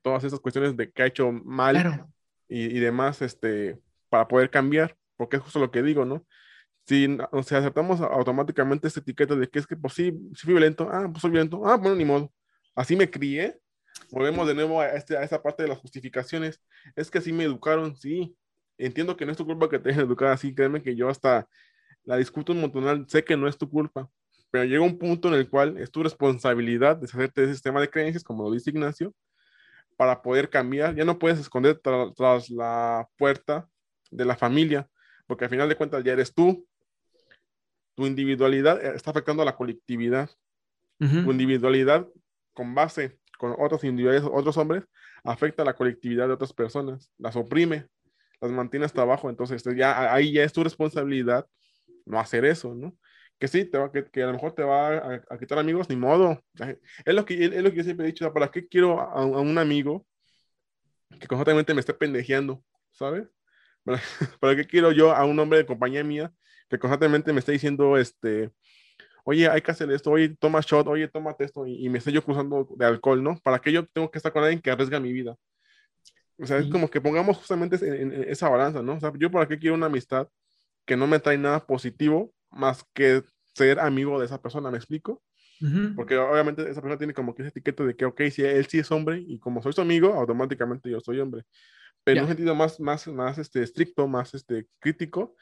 todas 0.02 0.24
esas 0.24 0.40
cuestiones 0.40 0.78
de 0.78 0.92
que 0.92 1.02
ha 1.02 1.08
hecho 1.08 1.32
mal 1.32 2.06
y, 2.48 2.66
y, 2.66 2.80
demás, 2.80 3.24
este, 3.24 3.80
para 4.10 4.28
poder 4.28 4.52
cambiar, 4.52 4.96
porque 5.18 5.38
es 5.38 5.42
justo 5.42 5.58
lo 5.60 5.72
que 5.72 5.82
digo, 5.82 6.06
¿no? 6.06 6.24
Si 6.86 7.18
o 7.32 7.42
sea, 7.42 7.58
aceptamos 7.58 8.00
automáticamente 8.02 8.88
esta 8.88 9.00
etiqueta 9.00 9.36
de 9.36 9.50
que 9.50 9.58
es 9.58 9.66
que, 9.66 9.76
pues 9.76 9.94
sí, 9.94 10.12
sí 10.36 10.44
fui 10.44 10.54
violento, 10.54 10.88
ah, 10.92 11.08
pues 11.10 11.22
soy 11.22 11.32
violento, 11.32 11.66
ah, 11.66 11.78
bueno, 11.78 11.96
ni 11.96 12.06
modo, 12.06 12.32
así 12.76 12.96
me 12.96 13.10
crié, 13.10 13.60
volvemos 14.12 14.48
de 14.48 14.56
nuevo 14.56 14.82
a, 14.82 14.88
este, 14.90 15.18
a 15.18 15.24
esa 15.24 15.42
parte 15.42 15.64
de 15.64 15.70
las 15.70 15.80
justificaciones, 15.80 16.62
es 16.96 17.10
que 17.10 17.20
así 17.20 17.34
me 17.34 17.44
educaron, 17.44 17.96
sí, 17.96 18.36
entiendo 18.78 19.16
que 19.18 19.26
no 19.26 19.32
es 19.32 19.38
tu 19.38 19.46
culpa 19.46 19.70
que 19.70 19.80
te 19.80 19.90
hayan 19.90 20.06
educado 20.06 20.32
así, 20.32 20.54
créeme 20.54 20.82
que 20.82 20.96
yo 20.96 21.10
hasta 21.10 21.48
la 22.04 22.18
discuto 22.18 22.52
un 22.54 22.62
montón, 22.62 23.10
sé 23.10 23.24
que 23.24 23.38
no 23.38 23.48
es 23.48 23.58
tu 23.58 23.70
culpa, 23.70 24.10
pero 24.52 24.66
llega 24.66 24.82
un 24.82 24.98
punto 24.98 25.28
en 25.28 25.34
el 25.34 25.50
cual 25.50 25.78
es 25.78 25.92
tu 25.92 26.04
responsabilidad 26.04 26.98
deshacerte 26.98 27.42
de 27.42 27.48
ese 27.48 27.56
sistema 27.56 27.82
de 27.82 27.90
creencias, 27.90 28.24
como 28.24 28.44
lo 28.44 28.52
dice 28.52 28.70
Ignacio, 28.70 29.14
para 29.98 30.22
poder 30.22 30.50
cambiar, 30.50 30.96
ya 30.96 31.06
no 31.06 31.18
puedes 31.18 31.40
esconder 31.40 31.80
tras 31.80 32.50
la 32.50 33.08
puerta 33.18 33.68
de 34.12 34.26
la 34.26 34.36
familia, 34.36 34.90
porque 35.28 35.46
al 35.46 35.50
final 35.50 35.70
de 35.70 35.76
cuentas 35.76 36.04
ya 36.04 36.14
eres 36.14 36.34
tú. 36.34 36.68
Tu 37.96 38.06
individualidad 38.06 38.84
eh, 38.84 38.94
está 38.96 39.12
afectando 39.12 39.42
a 39.42 39.46
la 39.46 39.56
colectividad. 39.56 40.30
Tu 40.98 41.32
individualidad 41.32 42.08
con 42.54 42.74
base 42.74 43.20
con 43.38 43.56
otros 43.60 43.84
individuales, 43.84 44.24
otros 44.24 44.58
hombres, 44.58 44.84
afecta 45.24 45.64
a 45.64 45.66
la 45.66 45.76
colectividad 45.76 46.28
de 46.28 46.34
otras 46.34 46.54
personas, 46.54 47.12
las 47.18 47.36
oprime, 47.36 47.88
las 48.42 48.52
mantiene 48.52 48.86
hasta 48.86 49.02
abajo. 49.02 49.30
Entonces, 49.30 49.64
ya 49.76 50.14
ahí 50.14 50.34
ya 50.34 50.44
es 50.44 50.54
tu 50.54 50.64
responsabilidad 50.64 51.48
no 52.06 52.20
hacer 52.20 52.46
eso, 52.46 52.76
¿no? 52.76 52.96
Que 53.40 53.48
sí, 53.48 53.66
te 53.66 53.78
va, 53.78 53.92
que, 53.92 54.06
que 54.06 54.24
a 54.24 54.28
lo 54.28 54.34
mejor 54.34 54.54
te 54.54 54.64
va 54.64 55.20
a, 55.30 55.38
quitar 55.38 55.60
amigos, 55.60 55.90
ni 55.90 55.96
modo. 55.96 56.42
Es 57.06 57.14
lo 57.14 57.26
que, 57.26 57.46
es 57.46 57.64
lo 57.64 57.72
que 57.72 57.78
yo 57.78 57.84
siempre 57.84 58.06
he 58.06 58.12
dicho, 58.12 58.32
¿para 58.34 58.50
qué 58.50 58.68
quiero 58.68 59.00
a, 59.00 59.12
a 59.12 59.26
un 59.26 59.58
amigo 59.58 60.06
que 61.20 61.28
constantemente 61.28 61.74
me 61.74 61.80
esté 61.80 61.94
pendejeando, 61.94 62.64
¿sabes? 62.92 63.28
¿Para, 64.40 64.56
qué 64.56 64.66
quiero 64.66 64.92
yo 64.92 65.14
a 65.14 65.26
un 65.26 65.40
hombre 65.40 65.60
de 65.60 65.66
compañía 65.66 66.04
mía 66.04 66.32
que 66.70 66.80
constantemente 66.80 67.32
me 67.32 67.40
esté 67.40 67.52
diciendo, 67.52 67.98
este, 67.98 68.52
oye, 69.26 69.50
hay 69.50 69.62
que 69.62 69.72
hacer 69.72 69.92
esto, 69.92 70.12
oye, 70.12 70.36
toma 70.40 70.62
shot, 70.62 70.88
oye, 70.88 71.08
tómate 71.08 71.44
esto, 71.44 71.68
y, 71.68 71.90
me 71.90 71.98
esté 71.98 72.12
yo 72.12 72.24
cruzando 72.24 72.68
de 72.78 72.86
alcohol, 72.86 73.22
¿no? 73.22 73.38
¿Para 73.44 73.60
qué 73.60 73.72
yo 73.72 73.86
tengo 73.86 74.10
que 74.10 74.18
estar 74.18 74.32
con 74.32 74.44
alguien 74.44 74.62
que 74.62 74.72
arriesga 74.72 75.00
mi 75.00 75.12
vida? 75.12 75.36
O 76.38 76.46
sea, 76.46 76.58
es 76.58 76.68
como 76.68 76.90
que 76.90 77.00
pongamos 77.00 77.38
justamente 77.38 77.78
en, 78.02 78.12
esa 78.28 78.50
balanza, 78.50 78.82
¿no? 78.82 78.96
O 78.96 79.00
sea, 79.00 79.12
yo 79.18 79.32
para 79.32 79.48
qué 79.48 79.58
quiero 79.58 79.76
una 79.76 79.86
amistad 79.86 80.28
que 80.86 80.98
no 80.98 81.08
me 81.08 81.20
trae 81.20 81.38
nada 81.38 81.66
positivo 81.66 82.34
más 82.52 82.86
que 82.94 83.24
ser 83.54 83.80
amigo 83.80 84.20
de 84.20 84.26
esa 84.26 84.42
persona, 84.42 84.72
¿me 84.72 84.78
explico? 84.78 85.22
Porque 85.96 86.18
obviamente 86.18 86.62
esa 86.64 86.82
persona 86.82 86.98
tiene 86.98 87.14
como 87.14 87.34
que 87.34 87.42
ese 87.42 87.50
etiqueta 87.50 87.86
de 87.86 87.96
que, 87.96 88.06
ok, 88.06 88.22
si 88.30 88.44
él 88.44 88.66
sí 88.68 88.80
es 88.80 88.92
hombre 88.92 89.24
y 89.26 89.40
como 89.40 89.62
soy 89.62 89.74
su 89.74 89.82
amigo, 89.82 90.14
automáticamente 90.14 90.90
yo 90.90 91.00
soy 91.00 91.20
hombre 91.20 91.46
pero 92.06 92.20
en 92.20 92.24
un 92.26 92.30
sentido 92.30 92.54
más, 92.54 92.80
más, 92.80 93.08
más 93.08 93.38
este, 93.40 93.64
estricto, 93.64 94.08
más 94.08 94.34
este, 94.36 94.68
crítico, 94.80 95.36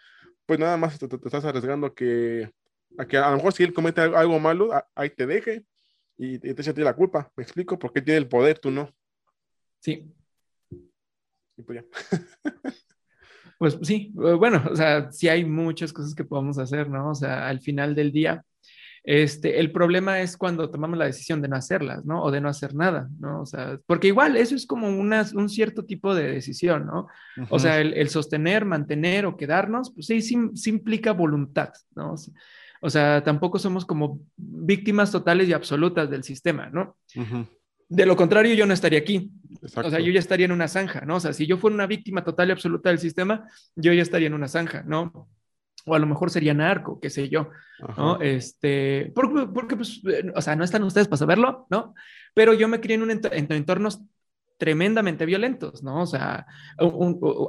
pues 0.46 0.60
nada 0.60 0.78
más 0.78 0.98
te, 0.98 1.06
estás 1.06 1.44
arriesgando 1.44 1.94
que, 1.94 2.50
a 2.98 3.06
que 3.06 3.18
a 3.18 3.30
lo 3.30 3.38
mejor 3.38 3.54
si 3.54 3.64
él 3.64 3.74
comete 3.74 4.02
algo 4.02 4.40
malo, 4.40 4.72
ahí 4.96 5.10
te 5.10 5.26
deje 5.26 5.66
y, 6.18 6.40
te 6.40 6.52
echa 6.52 6.72
a 6.72 6.74
ti 6.74 6.82
la 6.82 6.96
culpa. 6.96 7.32
¿Me 7.36 7.44
explico? 7.44 7.78
Porque 7.78 8.02
tiene 8.02 8.20
el 8.20 8.28
poder, 8.28 8.60
tú 8.60 8.72
no. 8.72 8.90
Sí. 9.80 10.12
Y 11.58 11.62
pues 11.64 11.82
ya. 11.82 11.86
pues 13.58 13.78
sí, 13.82 14.12
bueno, 14.14 14.64
o 14.70 14.76
sea, 14.76 15.12
sí 15.12 15.28
hay 15.28 15.46
muchas 15.46 15.94
cosas 15.94 16.16
que 16.16 16.24
podemos 16.24 16.58
hacer, 16.58 16.90
¿no? 16.90 17.12
O 17.12 17.16
sea, 17.16 17.48
al 17.48 17.60
final 17.60 17.96
del 17.96 18.12
día, 18.12 18.46
Este, 19.06 19.60
el 19.60 19.74
problema 19.74 20.22
es 20.22 20.38
cuando 20.38 20.70
tomamos 20.70 20.98
la 20.98 21.06
decisión 21.06 21.42
de 21.42 21.50
no 21.50 21.58
hacerlas, 21.58 22.06
¿no? 22.06 22.24
O 22.24 22.32
de 22.32 22.40
no 22.40 22.48
hacer 22.48 22.74
nada, 22.74 23.10
¿no? 23.20 23.42
O 23.42 23.46
sea, 23.46 23.78
porque 23.86 24.08
igual 24.08 24.38
eso 24.38 24.56
es 24.56 24.66
como 24.66 24.88
una, 24.88 25.26
un 25.36 25.50
cierto 25.50 25.84
tipo 25.84 26.16
de 26.16 26.32
decisión, 26.32 26.86
¿no? 26.86 27.08
O 27.50 27.60
sea, 27.60 27.82
el, 27.82 28.08
sostener, 28.08 28.64
mantener 28.64 29.26
o 29.26 29.36
quedarnos, 29.36 29.92
pues 29.94 30.08
sí, 30.08 30.22
sí, 30.22 30.70
implica 30.70 31.12
voluntad, 31.12 31.74
¿no? 31.96 32.14
O 32.14 32.18
sea, 32.18 32.34
tampoco 33.24 33.60
somos 33.60 33.86
como 33.86 34.20
víctimas 34.36 35.12
totales 35.12 35.48
y 35.48 35.54
absolutas 35.54 36.10
del 36.10 36.24
sistema, 36.24 36.70
¿no? 36.70 36.98
De 37.90 38.06
lo 38.06 38.16
contrario, 38.16 38.56
yo 38.56 38.66
no 38.66 38.74
estaría 38.74 39.00
aquí. 39.00 39.32
O 39.62 39.68
sea, 39.68 40.00
yo 40.00 40.12
ya 40.12 40.20
estaría 40.20 40.46
en 40.46 40.52
una 40.52 40.68
zanja, 40.68 41.02
¿no? 41.02 41.18
O 41.18 41.20
sea, 41.20 41.34
si 41.34 41.46
yo 41.46 41.58
fuera 41.58 41.76
una 41.76 41.88
víctima 41.88 42.24
total 42.24 42.50
y 42.50 42.52
absoluta 42.52 42.90
del 42.90 43.00
sistema, 43.00 43.48
yo 43.76 43.94
ya 43.94 44.02
estaría 44.02 44.28
en 44.28 44.34
una 44.34 44.48
zanja, 44.48 44.84
¿no? 44.84 45.30
O 45.86 45.96
a 45.96 46.00
lo 46.00 46.08
mejor 46.08 46.32
sería 46.32 46.54
narco, 46.54 47.00
qué 47.00 47.10
sé 47.10 47.30
yo, 47.30 47.50
¿no? 47.98 48.20
Este, 48.22 49.12
porque, 49.14 49.48
porque, 49.54 49.76
pues, 49.76 50.02
o 50.34 50.42
sea, 50.42 50.56
no 50.56 50.64
están 50.64 50.84
ustedes 50.84 51.08
para 51.08 51.18
saberlo, 51.18 51.68
¿no? 51.70 51.94
Pero 52.34 52.54
yo 52.54 52.68
me 52.68 52.80
crié 52.80 52.96
en, 52.96 53.04
un 53.04 53.12
en 53.12 53.52
entornos 53.52 54.02
tremendamente 54.58 55.26
violentos, 55.26 55.84
¿no? 55.84 56.02
O 56.02 56.06
sea, 56.06 56.46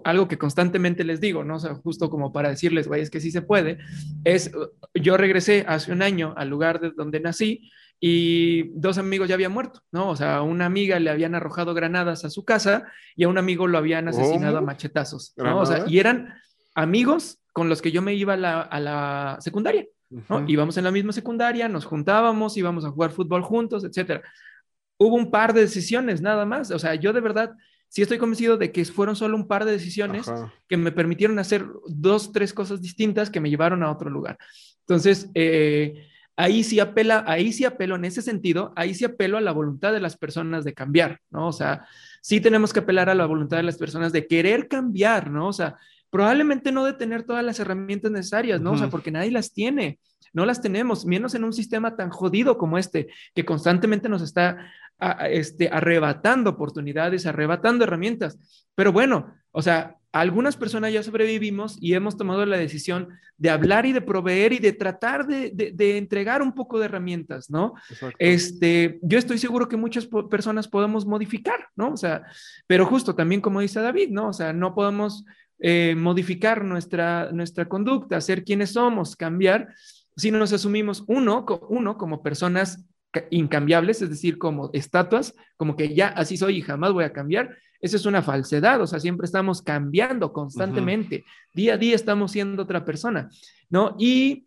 algo 0.05 0.29
que 0.29 0.39
constantemente 0.39 1.05
les 1.05 1.21
digo, 1.21 1.45
¿no? 1.45 1.57
O 1.57 1.61
sea, 1.61 1.75
justo 1.75 2.11
como 2.11 2.33
para 2.33 2.49
decirles, 2.49 2.89
güey, 2.89 3.03
es 3.03 3.11
que 3.11 3.21
sí 3.21 3.31
se 3.31 3.43
puede, 3.43 3.79
es, 4.25 4.51
yo 4.95 5.17
regresé 5.17 5.65
hace 5.69 5.93
un 5.93 6.03
año 6.03 6.35
al 6.37 6.49
lugar 6.49 6.81
de 6.81 6.91
donde 6.91 7.21
nací 7.21 7.71
y 8.01 8.71
dos 8.79 8.99
amigos 8.99 9.29
ya 9.29 9.35
habían 9.35 9.53
muerto, 9.53 9.81
¿no? 9.93 10.11
O 10.11 10.17
sea, 10.17 10.37
a 10.37 10.43
una 10.43 10.67
amiga 10.67 10.99
le 10.99 11.11
habían 11.11 11.35
arrojado 11.35 11.75
granadas 11.75 12.25
a 12.25 12.31
su 12.31 12.45
casa 12.45 12.85
y 13.17 13.25
a 13.25 13.29
un 13.29 13.39
amigo 13.39 13.67
lo 13.67 13.79
habían 13.79 14.09
asesinado 14.09 14.59
a 14.59 14.61
machetazos, 14.61 15.35
¿no? 15.37 15.61
O 15.61 15.67
sea, 15.67 15.85
y 15.87 15.99
eran 15.99 16.35
amigos 16.75 17.39
con 17.53 17.69
los 17.69 17.81
que 17.81 17.93
yo 17.93 18.03
me 18.03 18.15
iba 18.15 18.35
a 18.35 18.81
la, 18.81 19.37
secundaria, 19.41 19.87
¿no? 20.11 20.45
Íbamos 20.49 20.77
en 20.77 20.85
la 20.85 20.91
misma 20.91 21.13
secundaria, 21.13 21.69
nos 21.69 21.85
juntábamos, 21.85 22.57
íbamos 22.57 22.85
a 22.85 22.91
jugar 22.91 23.13
fútbol 23.13 23.43
juntos, 23.43 23.85
etcétera. 23.85 24.23
Hubo 24.99 25.17
un 25.17 25.31
par 25.31 25.53
de 25.53 25.63
decisiones 25.63 26.21
nada 26.21 26.45
más, 26.45 26.71
o 26.71 26.79
sea, 26.79 26.95
yo 26.95 27.13
de 27.13 27.21
verdad 27.21 27.55
sí 27.89 28.03
estoy 28.03 28.19
convencido 28.19 28.57
de 28.57 28.73
que 28.73 28.85
fueron 28.85 29.15
solo 29.15 29.37
un 29.37 29.47
par 29.47 29.65
de 29.65 29.73
decisiones 29.73 30.31
que 30.69 30.77
me 30.77 30.91
permitieron 30.91 31.39
hacer 31.39 31.65
dos, 31.87 32.33
tres 32.33 32.53
cosas 32.53 32.83
distintas 32.83 33.31
que 33.31 33.41
me 33.41 33.51
llevaron 33.51 33.83
a 33.85 33.91
otro 33.93 34.11
lugar. 34.11 34.37
Entonces, 34.81 35.31
eh, 35.35 36.09
ahí 36.37 36.65
sí 36.65 36.81
apela, 36.81 37.25
ahí 37.27 37.53
sí 37.53 37.65
apelo 37.65 37.95
en 37.95 38.05
ese 38.05 38.23
sentido, 38.23 38.73
ahí 38.77 38.95
sí 38.95 39.05
apelo 39.05 39.39
a 39.39 39.41
la 39.41 39.53
voluntad 39.53 39.93
de 39.93 40.01
las 40.01 40.17
personas 40.17 40.65
de 40.65 40.75
cambiar, 40.75 41.21
¿no? 41.31 41.47
O 41.47 41.53
sea, 41.53 41.87
sí 42.21 42.41
tenemos 42.41 42.73
que 42.73 42.81
apelar 42.81 43.09
a 43.09 43.15
la 43.15 43.27
voluntad 43.27 43.59
de 43.59 43.63
las 43.63 43.79
personas 43.79 44.13
de 44.13 44.27
querer 44.27 44.67
cambiar, 44.67 45.31
¿no? 45.31 45.49
O 45.49 45.53
sea, 45.53 45.77
probablemente 46.11 46.73
no 46.73 46.85
de 46.85 46.95
tener 46.95 47.23
todas 47.23 47.45
las 47.45 47.61
herramientas 47.61 48.11
necesarias, 48.11 48.61
¿no? 48.61 48.73
O 48.73 48.77
sea, 48.77 48.89
porque 48.89 49.11
nadie 49.11 49.31
las 49.31 49.53
tiene, 49.53 49.99
no 50.33 50.45
las 50.47 50.61
tenemos, 50.61 51.07
menos 51.07 51.35
en 51.35 51.45
un 51.45 51.53
sistema 51.53 51.97
tan 51.97 52.11
jodido 52.11 52.59
como 52.59 52.77
este, 52.77 53.09
que 53.35 53.45
constantemente 53.45 54.09
nos 54.09 54.23
está 54.23 54.73
este, 55.31 55.69
arrebatando 55.69 56.51
oportunidades, 56.51 57.27
arrebatando 57.27 57.85
herramientas. 57.85 58.39
Pero 58.75 58.93
bueno, 58.93 59.35
o 59.53 59.63
sea, 59.63 59.97
algunas 60.13 60.57
personas 60.57 60.93
ya 60.93 61.03
sobrevivimos 61.03 61.77
y 61.81 61.95
hemos 61.95 62.17
tomado 62.17 62.47
la 62.47 62.57
decisión 62.57 63.09
de 63.37 63.51
hablar 63.51 63.85
y 63.85 63.93
de 63.93 64.01
proveer 64.01 64.53
y 64.53 64.59
de 64.59 64.73
tratar 64.73 65.27
de, 65.27 65.51
de, 65.51 65.99
entregar 65.99 66.41
un 66.41 66.55
poco 66.55 66.79
de 66.79 66.85
herramientas, 66.85 67.51
¿no? 67.51 67.75
Este, 68.19 69.01
yo 69.03 69.19
estoy 69.19 69.39
seguro 69.39 69.69
que 69.69 69.77
muchas 69.77 70.09
personas 70.31 70.69
podemos 70.69 71.05
modificar, 71.05 71.67
¿no? 71.75 71.91
O 71.93 71.97
sea, 71.97 72.23
pero 72.69 72.87
justo 72.87 73.17
también 73.17 73.41
como 73.41 73.61
dice 73.61 73.81
David, 73.81 74.11
¿no? 74.11 74.29
O 74.29 74.33
sea, 74.33 74.53
no 74.53 74.73
podemos 74.73 75.25
eh, 75.59 75.97
modificar 75.97 76.65
nuestra, 76.65 77.33
nuestra 77.33 77.69
conducta, 77.69 78.21
ser 78.21 78.45
quienes 78.45 78.73
somos, 78.73 79.17
cambiar, 79.17 79.75
si 80.17 80.31
nos 80.31 80.53
asumimos 80.53 81.03
uno, 81.09 81.45
uno 81.69 81.99
como 81.99 82.23
personas 82.23 82.85
incambiables, 83.31 84.03
es 84.03 84.11
decir, 84.11 84.39
como 84.39 84.71
estatuas, 84.73 85.35
como 85.57 85.77
que 85.77 85.95
ya 85.95 86.09
así 86.09 86.37
soy 86.37 86.59
y 86.59 86.63
jamás 86.63 86.93
voy 86.93 87.05
a 87.05 87.13
cambiar, 87.13 87.57
eso 87.81 87.97
es 87.97 88.07
una 88.07 88.23
falsedad, 88.23 88.81
o 88.81 88.87
sea, 88.87 88.99
siempre 88.99 89.27
estamos 89.27 89.61
cambiando 89.61 90.33
constantemente, 90.33 91.25
día 91.53 91.75
a 91.75 91.77
día 91.77 91.95
estamos 91.95 92.33
siendo 92.33 92.63
otra 92.63 92.85
persona, 92.85 93.29
¿no? 93.69 93.95
Y 93.99 94.47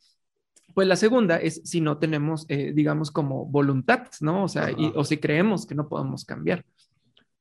pues 0.73 0.87
la 0.87 0.95
segunda 0.95 1.37
es 1.37 1.61
si 1.63 1.81
no 1.81 1.97
tenemos, 1.97 2.45
eh, 2.49 2.71
digamos, 2.73 3.11
como 3.11 3.45
voluntad, 3.45 4.07
¿no? 4.21 4.43
O 4.43 4.47
sea, 4.47 4.69
o 4.95 5.03
si 5.03 5.17
creemos 5.17 5.65
que 5.65 5.75
no 5.75 5.87
podemos 5.87 6.25
cambiar. 6.25 6.63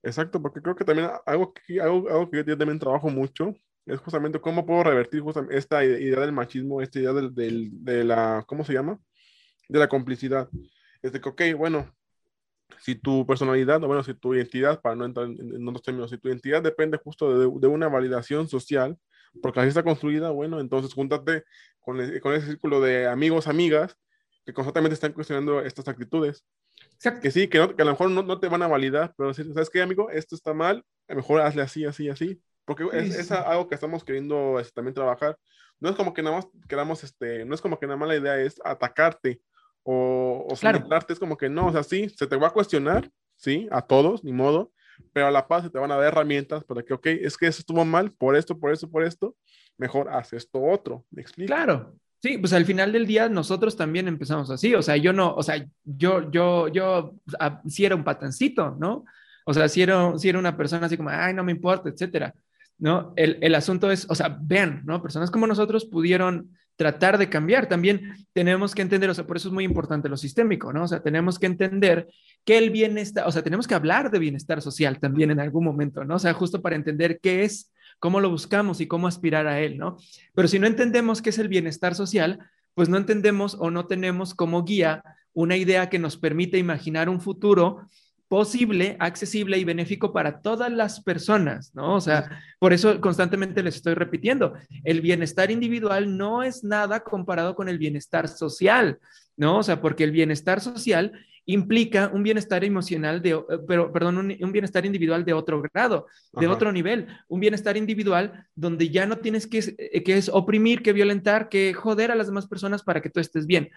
Exacto, 0.02 0.40
porque 0.40 0.60
creo 0.60 0.76
que 0.76 0.84
también 0.84 1.10
algo 1.24 1.52
que, 1.52 1.80
algo, 1.80 2.08
algo 2.08 2.30
que 2.30 2.44
yo 2.44 2.56
también 2.56 2.78
trabajo 2.78 3.08
mucho 3.10 3.54
es 3.86 3.98
justamente 4.00 4.40
cómo 4.40 4.66
puedo 4.66 4.84
revertir 4.84 5.20
justamente 5.20 5.56
esta 5.56 5.84
idea 5.84 6.20
del 6.20 6.32
machismo, 6.32 6.80
esta 6.80 6.98
idea 6.98 7.12
del, 7.12 7.34
del, 7.34 7.70
de 7.72 8.04
la, 8.04 8.44
¿cómo 8.46 8.64
se 8.64 8.72
llama? 8.72 8.98
De 9.68 9.78
la 9.78 9.88
complicidad. 9.88 10.48
Es 11.02 11.12
de 11.12 11.20
que, 11.20 11.28
ok, 11.28 11.42
bueno, 11.56 11.94
si 12.80 12.94
tu 12.94 13.26
personalidad, 13.26 13.82
o 13.82 13.86
bueno, 13.86 14.02
si 14.02 14.14
tu 14.14 14.34
identidad, 14.34 14.80
para 14.80 14.96
no 14.96 15.04
entrar 15.04 15.26
en, 15.26 15.68
otros 15.68 15.82
términos, 15.82 16.10
si 16.10 16.18
tu 16.18 16.28
identidad 16.28 16.62
depende 16.62 16.98
justo 16.98 17.38
de, 17.38 17.60
de, 17.60 17.66
una 17.66 17.88
validación 17.88 18.48
social, 18.48 18.98
porque 19.42 19.60
así 19.60 19.68
está 19.68 19.82
construida, 19.82 20.30
bueno, 20.30 20.60
entonces 20.60 20.92
júntate 20.94 21.44
con, 21.80 21.98
con 22.20 22.34
ese 22.34 22.46
círculo 22.46 22.80
de 22.80 23.06
amigos, 23.06 23.46
amigas, 23.46 23.96
que 24.44 24.52
constantemente 24.52 24.94
están 24.94 25.12
cuestionando 25.12 25.60
estas 25.60 25.88
actitudes. 25.88 26.44
Que 27.22 27.30
sí, 27.30 27.48
que, 27.48 27.74
que 27.74 27.82
a 27.82 27.84
lo 27.84 27.90
mejor 27.92 28.10
no, 28.10 28.22
no, 28.22 28.38
te 28.38 28.48
van 28.48 28.62
a 28.62 28.68
validar, 28.68 29.14
pero 29.16 29.34
si 29.34 29.44
¿sabes 29.52 29.70
qué, 29.70 29.82
amigo? 29.82 30.10
Esto 30.10 30.34
está 30.34 30.54
mal, 30.54 30.84
a 31.08 31.12
lo 31.12 31.16
mejor 31.16 31.40
hazle 31.40 31.62
así, 31.62 31.84
así, 31.84 32.08
así. 32.08 32.40
Porque 32.64 32.86
es, 32.92 33.16
es, 33.16 33.30
algo 33.30 33.68
que 33.68 33.74
estamos 33.74 34.04
queriendo 34.04 34.58
este, 34.58 34.72
también 34.72 34.94
trabajar. 34.94 35.38
No 35.78 35.88
es 35.88 35.96
como 35.96 36.14
que 36.14 36.22
nada 36.22 36.36
más 36.36 36.48
queramos, 36.68 37.04
este, 37.04 37.44
no 37.44 37.54
es 37.54 37.60
como 37.60 37.78
que 37.78 37.86
nada 37.86 37.96
más 37.96 38.08
la 38.08 38.16
idea 38.16 38.40
es 38.40 38.60
atacarte 38.64 39.40
o, 39.88 40.46
o 40.50 40.54
claro. 40.56 40.84
es 41.08 41.18
como 41.20 41.36
que 41.36 41.48
no, 41.48 41.68
o 41.68 41.72
sea, 41.72 41.84
sí, 41.84 42.08
se 42.08 42.26
te 42.26 42.36
va 42.36 42.48
a 42.48 42.52
cuestionar, 42.52 43.08
sí, 43.36 43.68
a 43.70 43.82
todos, 43.82 44.24
ni 44.24 44.32
modo, 44.32 44.72
pero 45.12 45.28
a 45.28 45.30
la 45.30 45.46
paz 45.46 45.62
se 45.62 45.70
te 45.70 45.78
van 45.78 45.92
a 45.92 45.96
dar 45.96 46.08
herramientas 46.08 46.64
para 46.64 46.82
que, 46.82 46.92
ok, 46.92 47.06
es 47.06 47.36
que 47.36 47.46
eso 47.46 47.60
estuvo 47.60 47.84
mal 47.84 48.10
por 48.10 48.34
esto, 48.34 48.58
por 48.58 48.72
esto, 48.72 48.90
por 48.90 49.04
esto, 49.04 49.36
mejor 49.78 50.08
haz 50.08 50.32
esto 50.32 50.60
otro, 50.60 51.04
¿me 51.10 51.22
explico? 51.22 51.54
Claro, 51.54 51.94
Sí, 52.22 52.38
pues 52.38 52.52
al 52.54 52.64
final 52.64 52.92
del 52.92 53.06
día 53.06 53.28
nosotros 53.28 53.76
también 53.76 54.08
empezamos 54.08 54.50
así, 54.50 54.74
o 54.74 54.82
sea, 54.82 54.96
yo 54.96 55.12
no, 55.12 55.34
o 55.34 55.42
sea, 55.42 55.64
yo, 55.84 56.28
yo, 56.30 56.66
yo, 56.68 57.14
si 57.68 57.84
era 57.84 57.94
un 57.94 58.02
patancito, 58.02 58.74
¿no? 58.80 59.04
O 59.44 59.54
sea, 59.54 59.68
si 59.68 59.82
era, 59.82 60.18
si 60.18 60.30
era 60.30 60.38
una 60.38 60.56
persona 60.56 60.86
así 60.86 60.96
como, 60.96 61.10
ay, 61.10 61.34
no 61.34 61.44
me 61.44 61.52
importa, 61.52 61.88
etcétera, 61.88 62.34
¿no? 62.78 63.12
El, 63.16 63.38
el 63.42 63.54
asunto 63.54 63.90
es, 63.90 64.06
o 64.10 64.14
sea, 64.14 64.36
vean, 64.40 64.82
¿no? 64.84 65.00
Personas 65.02 65.30
como 65.30 65.46
nosotros 65.46 65.84
pudieron 65.84 66.56
tratar 66.76 67.18
de 67.18 67.28
cambiar. 67.28 67.68
También 67.68 68.26
tenemos 68.32 68.74
que 68.74 68.82
entender, 68.82 69.10
o 69.10 69.14
sea, 69.14 69.26
por 69.26 69.36
eso 69.36 69.48
es 69.48 69.54
muy 69.54 69.64
importante 69.64 70.08
lo 70.08 70.16
sistémico, 70.16 70.72
¿no? 70.72 70.84
O 70.84 70.88
sea, 70.88 71.02
tenemos 71.02 71.38
que 71.38 71.46
entender 71.46 72.08
que 72.44 72.58
el 72.58 72.70
bienestar, 72.70 73.26
o 73.26 73.32
sea, 73.32 73.42
tenemos 73.42 73.66
que 73.66 73.74
hablar 73.74 74.10
de 74.10 74.18
bienestar 74.18 74.62
social 74.62 75.00
también 75.00 75.30
en 75.30 75.40
algún 75.40 75.64
momento, 75.64 76.04
¿no? 76.04 76.16
O 76.16 76.18
sea, 76.18 76.34
justo 76.34 76.62
para 76.62 76.76
entender 76.76 77.18
qué 77.20 77.44
es, 77.44 77.72
cómo 77.98 78.20
lo 78.20 78.30
buscamos 78.30 78.80
y 78.80 78.86
cómo 78.86 79.08
aspirar 79.08 79.46
a 79.46 79.60
él, 79.60 79.78
¿no? 79.78 79.96
Pero 80.34 80.48
si 80.48 80.58
no 80.58 80.66
entendemos 80.66 81.22
qué 81.22 81.30
es 81.30 81.38
el 81.38 81.48
bienestar 81.48 81.94
social, 81.94 82.38
pues 82.74 82.88
no 82.88 82.98
entendemos 82.98 83.56
o 83.58 83.70
no 83.70 83.86
tenemos 83.86 84.34
como 84.34 84.62
guía 84.64 85.02
una 85.32 85.56
idea 85.56 85.88
que 85.88 85.98
nos 85.98 86.16
permite 86.16 86.58
imaginar 86.58 87.08
un 87.08 87.20
futuro 87.20 87.88
posible, 88.28 88.96
accesible 88.98 89.58
y 89.58 89.64
benéfico 89.64 90.12
para 90.12 90.40
todas 90.40 90.70
las 90.72 91.00
personas, 91.00 91.74
¿no? 91.74 91.94
O 91.94 92.00
sea, 92.00 92.42
por 92.58 92.72
eso 92.72 93.00
constantemente 93.00 93.62
les 93.62 93.76
estoy 93.76 93.94
repitiendo, 93.94 94.54
el 94.84 95.00
bienestar 95.00 95.50
individual 95.50 96.16
no 96.16 96.42
es 96.42 96.64
nada 96.64 97.00
comparado 97.00 97.54
con 97.54 97.68
el 97.68 97.78
bienestar 97.78 98.28
social, 98.28 98.98
¿no? 99.36 99.58
O 99.58 99.62
sea, 99.62 99.80
porque 99.80 100.04
el 100.04 100.12
bienestar 100.12 100.60
social 100.60 101.12
implica 101.46 102.10
un 102.12 102.24
bienestar 102.24 102.64
emocional 102.64 103.22
de, 103.22 103.30
eh, 103.30 103.42
pero, 103.66 103.92
perdón, 103.92 104.18
un, 104.18 104.52
bienestar 104.52 104.84
individual 104.84 105.24
de 105.24 105.32
otro 105.32 105.62
grado, 105.62 106.06
de 106.32 106.48
otro 106.48 106.72
nivel, 106.72 107.06
un 107.28 107.40
bienestar 107.40 107.76
individual 107.76 108.46
donde 108.54 108.90
ya 108.90 109.06
no 109.06 109.18
tienes 109.18 109.46
que, 109.46 109.76
eh, 109.78 110.02
que 110.02 110.16
es 110.16 110.28
oprimir, 110.28 110.82
que 110.82 110.92
violentar, 110.92 111.48
que 111.48 111.72
joder 111.72 112.10
a 112.10 112.16
las 112.16 112.26
demás 112.26 112.48
personas 112.48 112.82
para 112.82 113.00
que 113.00 113.10
tú 113.10 113.20
estés 113.20 113.46
bien, 113.46 113.70